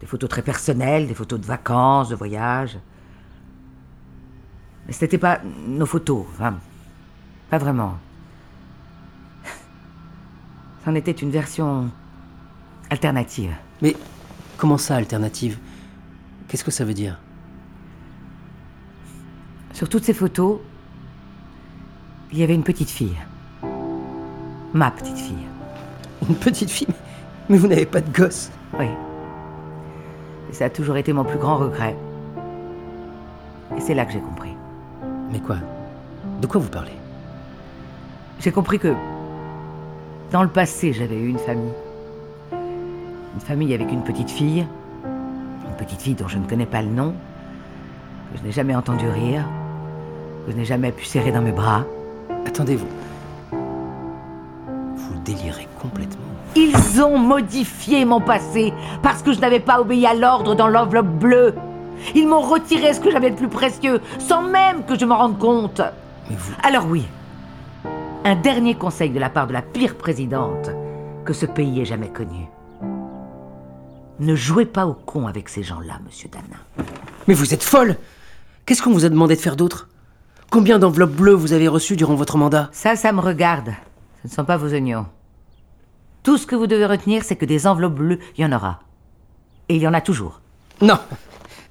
Des 0.00 0.06
photos 0.06 0.28
très 0.28 0.42
personnelles, 0.42 1.06
des 1.06 1.14
photos 1.14 1.38
de 1.40 1.46
vacances, 1.46 2.08
de 2.08 2.14
voyages. 2.14 2.78
Mais 4.86 4.92
ce 4.92 5.04
n'était 5.04 5.18
pas 5.18 5.40
nos 5.66 5.86
photos, 5.86 6.24
enfin, 6.30 6.58
pas 7.50 7.58
vraiment. 7.58 7.98
C'en 10.84 10.94
était 10.94 11.12
une 11.12 11.30
version 11.30 11.90
alternative. 12.90 13.54
Mais 13.80 13.96
comment 14.56 14.78
ça, 14.78 14.96
alternative? 14.96 15.58
Qu'est-ce 16.48 16.64
que 16.64 16.72
ça 16.72 16.84
veut 16.84 16.94
dire? 16.94 17.18
Sur 19.82 19.88
toutes 19.88 20.04
ces 20.04 20.14
photos, 20.14 20.60
il 22.30 22.38
y 22.38 22.44
avait 22.44 22.54
une 22.54 22.62
petite 22.62 22.88
fille. 22.88 23.16
Ma 24.72 24.92
petite 24.92 25.18
fille. 25.18 25.44
Une 26.28 26.36
petite 26.36 26.70
fille 26.70 26.86
Mais 27.48 27.58
vous 27.58 27.66
n'avez 27.66 27.84
pas 27.84 28.00
de 28.00 28.08
gosse 28.12 28.52
Oui. 28.78 28.86
Et 30.48 30.54
ça 30.54 30.66
a 30.66 30.70
toujours 30.70 30.98
été 30.98 31.12
mon 31.12 31.24
plus 31.24 31.36
grand 31.36 31.56
regret. 31.56 31.96
Et 33.76 33.80
c'est 33.80 33.94
là 33.94 34.06
que 34.06 34.12
j'ai 34.12 34.20
compris. 34.20 34.52
Mais 35.32 35.40
quoi? 35.40 35.56
De 36.40 36.46
quoi 36.46 36.60
vous 36.60 36.70
parlez? 36.70 36.94
J'ai 38.38 38.52
compris 38.52 38.78
que 38.78 38.94
dans 40.30 40.44
le 40.44 40.48
passé, 40.48 40.92
j'avais 40.92 41.18
eu 41.18 41.26
une 41.26 41.40
famille. 41.40 41.74
Une 42.52 43.40
famille 43.40 43.74
avec 43.74 43.90
une 43.90 44.04
petite 44.04 44.30
fille. 44.30 44.64
Une 45.04 45.76
petite 45.76 46.02
fille 46.02 46.14
dont 46.14 46.28
je 46.28 46.38
ne 46.38 46.46
connais 46.46 46.66
pas 46.66 46.82
le 46.82 46.90
nom. 46.90 47.14
Que 48.30 48.38
je 48.38 48.44
n'ai 48.44 48.52
jamais 48.52 48.76
entendu 48.76 49.08
rire. 49.08 49.44
Je 50.48 50.52
n'ai 50.52 50.64
jamais 50.64 50.92
pu 50.92 51.04
serrer 51.04 51.30
dans 51.32 51.40
mes 51.40 51.52
bras. 51.52 51.84
Attendez-vous. 52.46 52.88
Vous 53.52 55.18
délirez 55.24 55.68
complètement. 55.80 56.22
Ils 56.56 57.00
ont 57.00 57.18
modifié 57.18 58.04
mon 58.04 58.20
passé 58.20 58.72
parce 59.02 59.22
que 59.22 59.32
je 59.32 59.40
n'avais 59.40 59.60
pas 59.60 59.80
obéi 59.80 60.06
à 60.06 60.14
l'ordre 60.14 60.54
dans 60.54 60.68
l'enveloppe 60.68 61.06
bleue. 61.06 61.54
Ils 62.14 62.28
m'ont 62.28 62.40
retiré 62.40 62.92
ce 62.92 63.00
que 63.00 63.10
j'avais 63.10 63.30
de 63.30 63.36
plus 63.36 63.48
précieux 63.48 64.00
sans 64.18 64.42
même 64.42 64.84
que 64.84 64.98
je 64.98 65.04
m'en 65.04 65.16
rende 65.16 65.38
compte. 65.38 65.80
Mais 66.28 66.36
vous... 66.36 66.52
Alors 66.62 66.86
oui, 66.86 67.06
un 68.24 68.34
dernier 68.34 68.74
conseil 68.74 69.10
de 69.10 69.20
la 69.20 69.30
part 69.30 69.46
de 69.46 69.52
la 69.52 69.62
pire 69.62 69.96
présidente 69.96 70.70
que 71.24 71.32
ce 71.32 71.46
pays 71.46 71.80
ait 71.80 71.86
jamais 71.86 72.08
connue. 72.08 72.48
Ne 74.18 74.34
jouez 74.34 74.66
pas 74.66 74.86
au 74.86 74.94
con 74.94 75.26
avec 75.26 75.48
ces 75.48 75.62
gens-là, 75.62 76.00
monsieur 76.04 76.28
Dana. 76.28 76.88
Mais 77.28 77.34
vous 77.34 77.54
êtes 77.54 77.62
folle 77.62 77.96
Qu'est-ce 78.66 78.82
qu'on 78.82 78.92
vous 78.92 79.04
a 79.04 79.08
demandé 79.08 79.34
de 79.34 79.40
faire 79.40 79.56
d'autre? 79.56 79.88
Combien 80.52 80.78
d'enveloppes 80.78 81.14
bleues 81.14 81.32
vous 81.32 81.54
avez 81.54 81.66
reçues 81.66 81.96
durant 81.96 82.14
votre 82.14 82.36
mandat? 82.36 82.68
Ça, 82.72 82.94
ça 82.94 83.10
me 83.10 83.20
regarde. 83.20 83.70
Ce 84.20 84.28
ne 84.28 84.32
sont 84.34 84.44
pas 84.44 84.58
vos 84.58 84.74
oignons. 84.74 85.06
Tout 86.22 86.36
ce 86.36 86.46
que 86.46 86.54
vous 86.54 86.66
devez 86.66 86.84
retenir, 86.84 87.24
c'est 87.24 87.36
que 87.36 87.46
des 87.46 87.66
enveloppes 87.66 87.94
bleues, 87.94 88.18
il 88.36 88.42
y 88.42 88.44
en 88.44 88.52
aura. 88.52 88.80
Et 89.70 89.76
il 89.76 89.80
y 89.80 89.88
en 89.88 89.94
a 89.94 90.02
toujours. 90.02 90.42
Non 90.82 90.98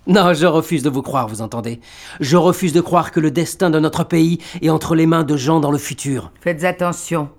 Non, 0.07 0.33
je 0.33 0.47
refuse 0.47 0.81
de 0.81 0.89
vous 0.89 1.03
croire, 1.03 1.27
vous 1.27 1.43
entendez 1.43 1.79
Je 2.19 2.37
refuse 2.37 2.73
de 2.73 2.81
croire 2.81 3.11
que 3.11 3.19
le 3.19 3.29
destin 3.29 3.69
de 3.69 3.77
notre 3.79 4.03
pays 4.03 4.39
est 4.63 4.71
entre 4.71 4.95
les 4.95 5.05
mains 5.05 5.23
de 5.23 5.37
gens 5.37 5.59
dans 5.59 5.71
le 5.71 5.77
futur. 5.77 6.31
Faites 6.41 6.63
attention. 6.63 7.29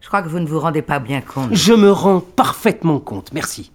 Je 0.00 0.06
crois 0.06 0.22
que 0.22 0.28
vous 0.28 0.38
ne 0.38 0.46
vous 0.46 0.60
rendez 0.60 0.82
pas 0.82 1.00
bien 1.00 1.20
compte. 1.20 1.52
Je 1.52 1.72
me 1.72 1.90
rends 1.90 2.20
parfaitement 2.20 3.00
compte, 3.00 3.32
merci. 3.32 3.72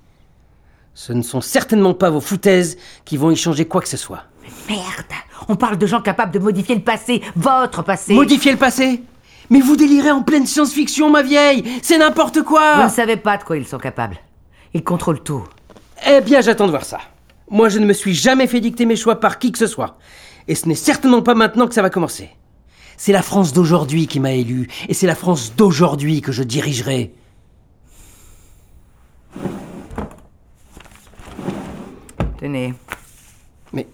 Ce 0.94 1.12
ne 1.12 1.24
sont 1.24 1.42
certainement 1.42 1.94
pas 1.94 2.10
vos 2.10 2.22
foutaises 2.22 2.78
qui 3.04 3.18
vont 3.18 3.32
y 3.32 3.36
changer 3.36 3.66
quoi 3.66 3.82
que 3.82 3.90
ce 3.90 3.98
soit. 3.98 4.24
Merde 4.70 5.14
On 5.48 5.56
parle 5.56 5.78
de 5.78 5.86
gens 5.86 6.02
capables 6.02 6.32
de 6.32 6.40
modifier 6.40 6.76
le 6.76 6.82
passé, 6.82 7.22
votre 7.36 7.84
passé 7.84 8.14
Modifier 8.14 8.52
le 8.52 8.58
passé 8.58 9.02
Mais 9.50 9.60
vous 9.60 9.76
délirez 9.76 10.12
en 10.12 10.24
pleine 10.24 10.46
science-fiction, 10.46 11.10
ma 11.10 11.22
vieille 11.22 11.64
C'est 11.82 11.98
n'importe 11.98 12.38
Vous 12.38 12.44
quoi 12.44 12.84
ne 12.84 12.90
savez 12.90 13.18
pas 13.18 13.38
de 13.38 13.44
quoi 13.44 13.58
ils 13.58 13.68
sont 13.68 13.78
capables. 13.78 14.18
Ils 14.74 14.84
contrôlent 14.84 15.24
tout. 15.24 15.44
Eh 16.08 16.22
bien, 16.22 16.42
j'attends 16.42 16.66
de 16.66 16.72
voir 16.72 16.86
ça. 16.86 17.00
Moi, 17.50 17.68
je 17.70 17.80
ne 17.80 17.86
me 17.86 17.94
suis 17.94 18.14
jamais 18.14 18.48
fait 18.48 18.62
dicter 18.62 18.86
mes 18.86 18.96
choix 18.96 19.20
par 19.20 19.38
qui 19.38 19.52
que 19.52 19.58
ce 19.58 19.68
soit. 19.68 19.98
Et 20.48 20.56
ce 20.56 20.68
n'est 20.68 20.76
certainement 20.76 21.22
pas 21.22 21.36
maintenant 21.36 21.68
que 21.68 21.74
ça 21.74 21.82
va 21.82 21.90
commencer. 21.90 22.30
C'est 22.98 23.12
la 23.12 23.22
France 23.22 23.52
d'aujourd'hui 23.52 24.08
qui 24.08 24.20
m'a 24.20 24.32
élu, 24.32 24.68
et 24.88 24.94
c'est 24.94 25.08
la 25.08 25.16
France 25.16 25.54
d'aujourd'hui 25.56 26.22
que 26.22 26.32
je 26.32 26.44
dirigerai. 26.44 27.14
Tenez, 32.40 32.74
Mais. 33.74 33.88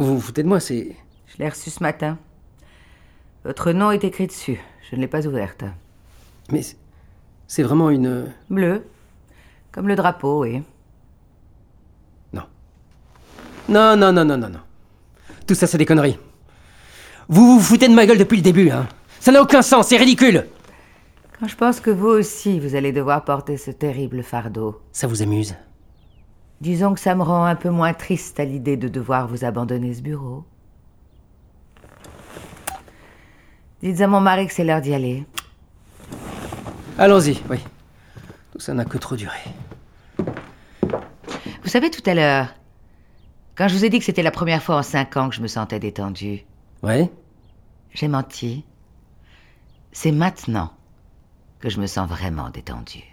Vous 0.00 0.14
vous 0.14 0.20
foutez 0.20 0.42
de 0.42 0.48
moi, 0.48 0.60
c'est. 0.60 0.96
je 1.26 1.36
l'ai 1.38 1.48
reçu 1.48 1.68
ce 1.68 1.82
matin. 1.82 2.16
Votre 3.44 3.72
nom 3.72 3.90
est 3.90 4.02
écrit 4.02 4.26
dessus. 4.26 4.58
Je 4.90 4.96
ne 4.96 5.00
l'ai 5.02 5.06
pas 5.08 5.26
ouverte. 5.26 5.62
Mais. 6.50 6.62
c'est- 7.46 7.62
vraiment 7.62 7.90
une. 7.90 8.32
Bleu. 8.48 8.86
Comme 9.72 9.88
le 9.88 9.96
drapeau, 9.96 10.40
oui. 10.42 10.62
Non. 12.32 12.44
Non, 13.68 13.94
non, 13.94 14.10
non, 14.10 14.24
non, 14.24 14.38
non, 14.38 14.48
non. 14.48 14.60
Tout 15.46 15.54
ça, 15.54 15.66
c'est 15.66 15.76
des 15.76 15.84
conneries. 15.84 16.18
Vous 17.28 17.58
vous 17.58 17.60
foutez 17.60 17.86
de 17.86 17.94
ma 17.94 18.06
gueule 18.06 18.16
depuis 18.18 18.36
le 18.38 18.42
début, 18.42 18.70
hein. 18.70 18.88
Ça 19.20 19.32
n'a 19.32 19.42
aucun 19.42 19.60
sens, 19.60 19.88
c'est 19.88 19.98
ridicule. 19.98 20.46
Quand 21.38 21.46
je 21.46 21.56
pense 21.56 21.78
que 21.80 21.90
vous 21.90 22.08
aussi, 22.08 22.58
vous 22.58 22.74
allez 22.74 22.92
devoir 22.92 23.22
porter 23.26 23.58
ce 23.58 23.70
terrible 23.70 24.22
fardeau. 24.22 24.80
Ça 24.92 25.06
vous 25.06 25.20
amuse 25.20 25.54
Disons 26.60 26.94
que 26.94 27.00
ça 27.00 27.14
me 27.14 27.22
rend 27.22 27.44
un 27.44 27.56
peu 27.56 27.70
moins 27.70 27.94
triste 27.94 28.38
à 28.38 28.44
l'idée 28.44 28.76
de 28.76 28.88
devoir 28.88 29.26
vous 29.26 29.44
abandonner 29.44 29.94
ce 29.94 30.02
bureau. 30.02 30.44
Dites 33.82 34.00
à 34.00 34.06
mon 34.06 34.20
mari 34.20 34.46
que 34.46 34.52
c'est 34.52 34.64
l'heure 34.64 34.82
d'y 34.82 34.92
aller. 34.92 35.24
Allons-y, 36.98 37.40
oui. 37.48 37.58
Tout 38.52 38.60
ça 38.60 38.74
n'a 38.74 38.84
que 38.84 38.98
trop 38.98 39.16
duré. 39.16 39.38
Vous 41.62 41.68
savez, 41.68 41.90
tout 41.90 42.02
à 42.04 42.14
l'heure, 42.14 42.48
quand 43.54 43.68
je 43.68 43.76
vous 43.76 43.84
ai 43.84 43.88
dit 43.88 43.98
que 43.98 44.04
c'était 44.04 44.22
la 44.22 44.30
première 44.30 44.62
fois 44.62 44.76
en 44.76 44.82
cinq 44.82 45.16
ans 45.16 45.30
que 45.30 45.34
je 45.34 45.40
me 45.40 45.48
sentais 45.48 45.78
détendue, 45.78 46.44
Ouais 46.82 47.10
j'ai 47.92 48.08
menti. 48.08 48.64
C'est 49.92 50.12
maintenant 50.12 50.72
que 51.58 51.68
je 51.68 51.80
me 51.80 51.86
sens 51.86 52.08
vraiment 52.08 52.50
détendue. 52.50 53.04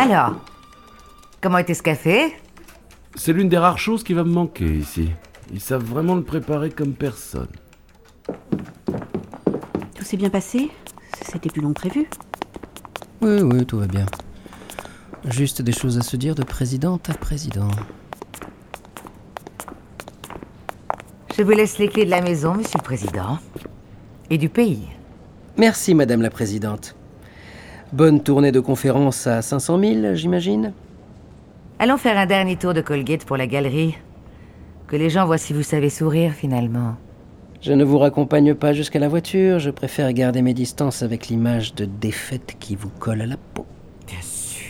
Alors, 0.00 0.32
comment 1.42 1.58
était 1.58 1.74
ce 1.74 1.82
café? 1.82 2.34
C'est 3.16 3.34
l'une 3.34 3.50
des 3.50 3.58
rares 3.58 3.76
choses 3.76 4.02
qui 4.02 4.14
va 4.14 4.24
me 4.24 4.32
manquer 4.32 4.64
ici. 4.64 5.10
Ils 5.52 5.60
savent 5.60 5.84
vraiment 5.84 6.14
le 6.14 6.22
préparer 6.22 6.70
comme 6.70 6.94
personne. 6.94 7.50
Tout 9.94 10.02
s'est 10.02 10.16
bien 10.16 10.30
passé? 10.30 10.70
C'était 11.20 11.50
plus 11.50 11.60
long 11.60 11.74
que 11.74 11.80
prévu. 11.80 12.08
Oui, 13.20 13.42
oui, 13.42 13.66
tout 13.66 13.78
va 13.78 13.86
bien. 13.86 14.06
Juste 15.26 15.60
des 15.60 15.72
choses 15.72 15.98
à 15.98 16.00
se 16.00 16.16
dire 16.16 16.34
de 16.34 16.44
présidente 16.44 17.10
à 17.10 17.12
président. 17.12 17.68
Je 21.36 21.42
vous 21.42 21.50
laisse 21.50 21.76
les 21.76 21.88
clés 21.88 22.06
de 22.06 22.10
la 22.10 22.22
maison, 22.22 22.54
monsieur 22.54 22.78
le 22.78 22.84
président. 22.84 23.38
Et 24.30 24.38
du 24.38 24.48
pays. 24.48 24.88
Merci, 25.58 25.94
Madame 25.94 26.22
la 26.22 26.30
Présidente. 26.30 26.96
Bonne 27.92 28.22
tournée 28.22 28.52
de 28.52 28.60
conférence 28.60 29.26
à 29.26 29.42
500 29.42 29.80
000, 29.80 30.14
j'imagine 30.14 30.72
Allons 31.80 31.96
faire 31.96 32.16
un 32.16 32.26
dernier 32.26 32.54
tour 32.54 32.72
de 32.72 32.80
Colgate 32.82 33.24
pour 33.24 33.36
la 33.36 33.48
galerie. 33.48 33.98
Que 34.86 34.94
les 34.94 35.10
gens 35.10 35.26
voient 35.26 35.38
si 35.38 35.52
vous 35.52 35.64
savez 35.64 35.90
sourire, 35.90 36.32
finalement. 36.32 36.94
Je 37.60 37.72
ne 37.72 37.82
vous 37.82 37.98
raccompagne 37.98 38.54
pas 38.54 38.72
jusqu'à 38.72 39.00
la 39.00 39.08
voiture, 39.08 39.58
je 39.58 39.70
préfère 39.70 40.12
garder 40.12 40.40
mes 40.40 40.54
distances 40.54 41.02
avec 41.02 41.26
l'image 41.26 41.74
de 41.74 41.84
défaite 41.84 42.54
qui 42.60 42.76
vous 42.76 42.90
colle 43.00 43.22
à 43.22 43.26
la 43.26 43.36
peau. 43.54 43.66
Bien 44.06 44.22
sûr. 44.22 44.68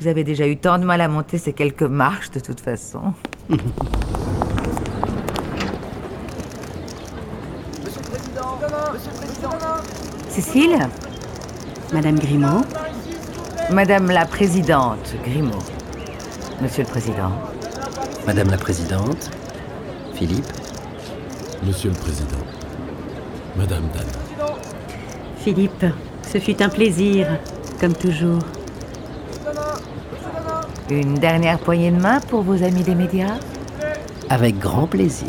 Vous 0.00 0.06
avez 0.06 0.24
déjà 0.24 0.46
eu 0.46 0.56
tant 0.56 0.78
de 0.78 0.84
mal 0.84 1.02
à 1.02 1.08
monter 1.08 1.36
ces 1.36 1.52
quelques 1.52 1.82
marches, 1.82 2.30
de 2.30 2.40
toute 2.40 2.60
façon. 2.60 3.12
Cécile? 10.30 10.78
Madame 11.92 12.18
Grimaud 12.18 12.64
Madame 13.70 14.10
la 14.10 14.26
Présidente 14.26 15.14
Grimaud. 15.24 15.62
Monsieur 16.60 16.82
le 16.82 16.88
Président. 16.88 17.30
Madame 18.26 18.50
la 18.50 18.56
Présidente, 18.56 19.30
Philippe, 20.14 20.52
Monsieur 21.64 21.90
le 21.90 21.96
Président. 21.96 22.44
Madame 23.56 23.84
Dan. 23.94 24.06
Philippe, 25.38 25.86
ce 26.28 26.38
fut 26.38 26.60
un 26.60 26.68
plaisir, 26.68 27.28
comme 27.80 27.94
toujours. 27.94 28.40
Une 30.90 31.14
dernière 31.14 31.58
poignée 31.58 31.90
de 31.90 32.00
main 32.00 32.20
pour 32.20 32.42
vos 32.42 32.62
amis 32.64 32.82
des 32.82 32.94
médias? 32.94 33.38
Avec 34.28 34.58
grand 34.58 34.86
plaisir. 34.88 35.28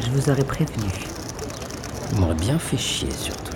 Je 0.00 0.10
vous 0.10 0.30
aurais 0.30 0.44
prévenu. 0.44 1.11
M'aurez 2.12 2.34
bien 2.34 2.58
fait 2.58 2.76
chier, 2.76 3.10
surtout. 3.10 3.51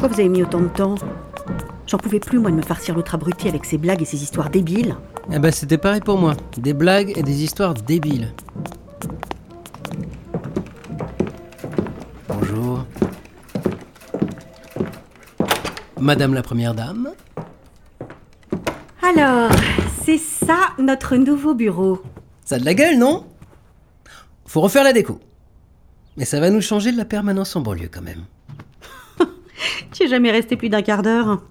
Pourquoi 0.00 0.16
vous 0.16 0.20
avez 0.22 0.30
mis 0.30 0.42
autant 0.42 0.62
de 0.62 0.68
temps 0.68 0.94
J'en 1.86 1.98
pouvais 1.98 2.20
plus, 2.20 2.38
moi, 2.38 2.50
de 2.50 2.56
me 2.56 2.62
farcir 2.62 2.94
l'autre 2.94 3.14
abruti 3.14 3.48
avec 3.48 3.66
ses 3.66 3.76
blagues 3.76 4.00
et 4.00 4.06
ses 4.06 4.22
histoires 4.22 4.48
débiles. 4.48 4.96
Eh 5.30 5.38
ben, 5.38 5.52
c'était 5.52 5.76
pareil 5.76 6.00
pour 6.00 6.16
moi. 6.16 6.32
Des 6.56 6.72
blagues 6.72 7.12
et 7.18 7.22
des 7.22 7.44
histoires 7.44 7.74
débiles. 7.74 8.32
Bonjour. 12.28 12.86
Madame 16.00 16.32
la 16.32 16.40
Première 16.40 16.74
Dame 16.74 17.10
Alors, 19.02 19.50
c'est 20.02 20.16
ça 20.16 20.70
notre 20.78 21.16
nouveau 21.16 21.54
bureau. 21.54 22.00
Ça 22.46 22.54
a 22.54 22.58
de 22.58 22.64
la 22.64 22.72
gueule, 22.72 22.96
non? 22.96 23.26
Faut 24.46 24.62
refaire 24.62 24.82
la 24.82 24.94
déco. 24.94 25.20
Mais 26.16 26.24
ça 26.24 26.40
va 26.40 26.48
nous 26.48 26.62
changer 26.62 26.90
de 26.90 26.96
la 26.96 27.04
permanence 27.04 27.54
en 27.54 27.60
banlieue 27.60 27.90
quand 27.92 28.00
même. 28.00 28.24
Tu 29.92 30.04
es 30.04 30.08
jamais 30.08 30.30
resté 30.30 30.56
plus 30.56 30.68
d'un 30.68 30.82
quart 30.82 31.02
d'heure. 31.02 31.42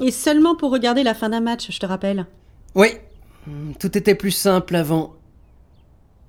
Et 0.00 0.10
seulement 0.10 0.54
pour 0.54 0.70
regarder 0.70 1.02
la 1.02 1.14
fin 1.14 1.28
d'un 1.28 1.40
match, 1.40 1.70
je 1.70 1.78
te 1.78 1.86
rappelle. 1.86 2.26
Oui, 2.74 2.88
tout 3.78 3.96
était 3.96 4.14
plus 4.14 4.30
simple 4.30 4.76
avant. 4.76 5.14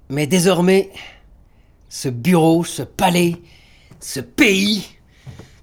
Mais 0.09 0.25
désormais, 0.25 0.91
ce 1.87 2.09
bureau, 2.09 2.63
ce 2.63 2.81
palais, 2.81 3.35
ce 3.99 4.19
pays, 4.19 4.87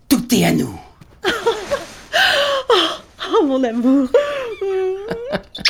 tout 0.08 0.34
est 0.34 0.44
à 0.44 0.52
nous. 0.52 0.78
Oh 3.38 3.44
mon 3.44 3.62
amour 3.64 4.08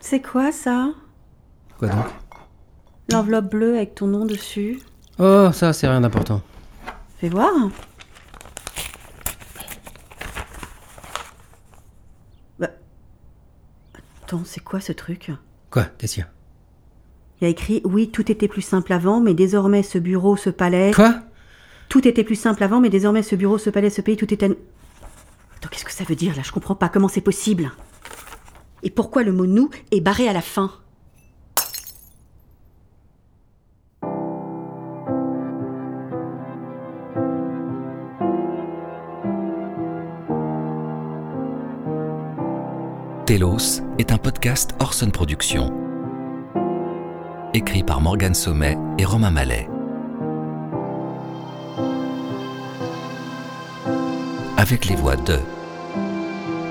C'est 0.00 0.20
quoi 0.20 0.50
ça? 0.52 0.88
Quoi 1.78 1.88
donc? 1.88 2.04
L'enveloppe 3.10 3.50
bleue 3.50 3.76
avec 3.76 3.94
ton 3.94 4.06
nom 4.06 4.24
dessus 4.24 4.80
Oh, 5.18 5.50
ça, 5.52 5.72
c'est 5.72 5.86
rien 5.86 6.00
d'important. 6.00 6.42
Fais 7.18 7.28
voir. 7.28 7.52
Bah... 12.58 12.70
Attends, 14.24 14.42
c'est 14.44 14.62
quoi 14.62 14.80
ce 14.80 14.92
truc? 14.92 15.30
Quoi 15.70 15.84
Qu'est-ce 15.98 16.14
qu'il 16.14 16.22
y 16.22 16.26
a 16.26 16.30
Il 17.40 17.44
y 17.44 17.46
a 17.46 17.50
écrit 17.50 17.80
Oui, 17.84 18.10
tout 18.10 18.30
était 18.32 18.48
plus 18.48 18.62
simple 18.62 18.92
avant, 18.92 19.20
mais 19.20 19.34
désormais 19.34 19.82
ce 19.82 19.98
bureau, 19.98 20.36
ce 20.36 20.50
palais. 20.50 20.92
Quoi? 20.94 21.14
Tout 21.88 22.08
était 22.08 22.24
plus 22.24 22.34
simple 22.36 22.64
avant, 22.64 22.80
mais 22.80 22.90
désormais 22.90 23.22
ce 23.22 23.36
bureau, 23.36 23.58
ce 23.58 23.70
palais, 23.70 23.90
ce 23.90 24.00
pays, 24.00 24.16
tout 24.16 24.32
était. 24.32 24.46
Attends, 24.46 25.68
qu'est-ce 25.70 25.84
que 25.84 25.92
ça 25.92 26.04
veut 26.04 26.16
dire 26.16 26.34
là? 26.34 26.42
Je 26.42 26.50
comprends 26.52 26.74
pas. 26.74 26.88
Comment 26.88 27.08
c'est 27.08 27.20
possible 27.20 27.70
Et 28.82 28.90
pourquoi 28.90 29.22
le 29.22 29.32
mot 29.32 29.46
nous 29.46 29.70
est 29.92 30.00
barré 30.00 30.26
à 30.28 30.32
la 30.32 30.40
fin? 30.40 30.72
Telos 43.34 43.82
est 43.98 44.12
un 44.12 44.16
podcast 44.16 44.76
Orson 44.78 45.10
Productions. 45.10 45.72
Écrit 47.52 47.82
par 47.82 48.00
Morgane 48.00 48.32
Sommet 48.32 48.78
et 48.96 49.04
Romain 49.04 49.32
Mallet. 49.32 49.68
Avec 54.56 54.86
les 54.86 54.94
voix 54.94 55.16
de 55.16 55.40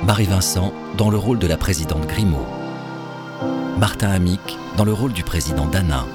Marie 0.06 0.24
Vincent 0.24 0.72
dans 0.98 1.10
le 1.10 1.18
rôle 1.18 1.38
de 1.38 1.48
la 1.48 1.58
présidente 1.58 2.08
Grimaud, 2.08 2.48
Martin 3.78 4.12
Amic 4.12 4.58
dans 4.78 4.86
le 4.86 4.94
rôle 4.94 5.12
du 5.12 5.24
président 5.24 5.68
Danin, 5.68 6.06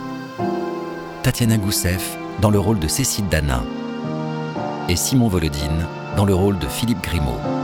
Tatiana 1.24 1.58
Goussef 1.58 2.16
dans 2.40 2.50
le 2.50 2.58
rôle 2.58 2.78
de 2.78 2.88
Cécile 2.88 3.28
Danin 3.28 3.64
et 4.88 4.96
Simon 4.96 5.28
Volodine 5.28 5.86
dans 6.16 6.24
le 6.24 6.34
rôle 6.34 6.58
de 6.58 6.68
Philippe 6.68 7.02
Grimaud. 7.02 7.57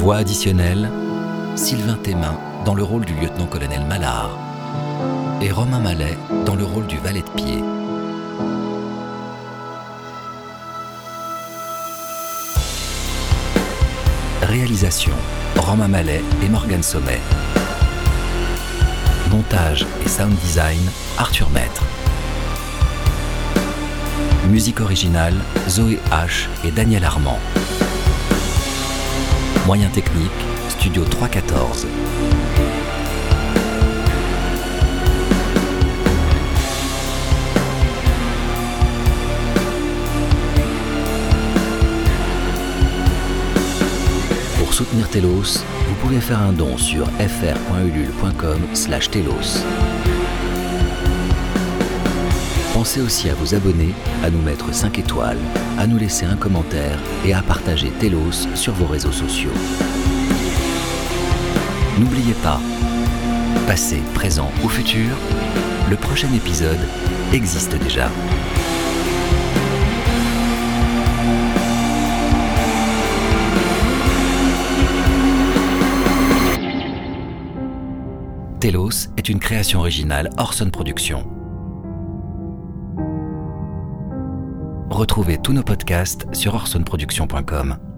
Voix 0.00 0.16
additionnelle 0.16 0.90
Sylvain 1.56 1.98
Thémin 2.02 2.34
dans 2.64 2.74
le 2.74 2.82
rôle 2.82 3.04
du 3.04 3.12
lieutenant-colonel 3.12 3.84
Mallard 3.84 4.30
et 5.42 5.50
Romain 5.50 5.78
Mallet 5.78 6.16
dans 6.46 6.54
le 6.54 6.64
rôle 6.64 6.86
du 6.86 6.96
valet 6.96 7.20
de 7.20 7.28
pied. 7.42 7.62
Réalisation 14.40 15.12
Romain 15.56 15.88
Mallet 15.88 16.22
et 16.42 16.48
Morgan 16.48 16.82
Sommet. 16.82 17.20
Montage 19.30 19.86
et 20.02 20.08
sound 20.08 20.34
design 20.36 20.80
Arthur 21.18 21.50
Maître. 21.50 21.84
Musique 24.48 24.80
originale 24.80 25.36
Zoé 25.68 25.98
H 26.10 26.46
et 26.64 26.70
Daniel 26.70 27.04
Armand. 27.04 27.38
Moyens 29.70 29.92
techniques 29.92 30.32
Studio 30.68 31.04
314. 31.04 31.86
Pour 44.58 44.74
soutenir 44.74 45.08
Telos, 45.08 45.62
vous 45.86 45.94
pouvez 46.00 46.18
faire 46.18 46.40
un 46.40 46.52
don 46.52 46.76
sur 46.76 47.06
fr.ulule.com 47.06 48.74
slash 48.74 49.08
telos. 49.08 49.62
Pensez 52.80 53.02
aussi 53.02 53.28
à 53.28 53.34
vous 53.34 53.54
abonner, 53.54 53.92
à 54.24 54.30
nous 54.30 54.40
mettre 54.40 54.72
5 54.72 55.00
étoiles, 55.00 55.36
à 55.78 55.86
nous 55.86 55.98
laisser 55.98 56.24
un 56.24 56.36
commentaire 56.36 56.98
et 57.26 57.34
à 57.34 57.42
partager 57.42 57.90
Telos 57.90 58.48
sur 58.54 58.72
vos 58.72 58.86
réseaux 58.86 59.12
sociaux. 59.12 59.50
N'oubliez 61.98 62.32
pas, 62.42 62.58
passé, 63.66 64.00
présent 64.14 64.50
ou 64.64 64.68
futur, 64.70 65.14
le 65.90 65.96
prochain 65.96 66.32
épisode 66.32 66.80
existe 67.34 67.76
déjà. 67.76 68.08
Telos 78.58 79.10
est 79.18 79.28
une 79.28 79.38
création 79.38 79.80
originale 79.80 80.30
Orson 80.38 80.70
Productions. 80.70 81.39
Retrouvez 85.00 85.38
tous 85.38 85.54
nos 85.54 85.62
podcasts 85.62 86.26
sur 86.34 86.54
orsonproduction.com. 86.54 87.89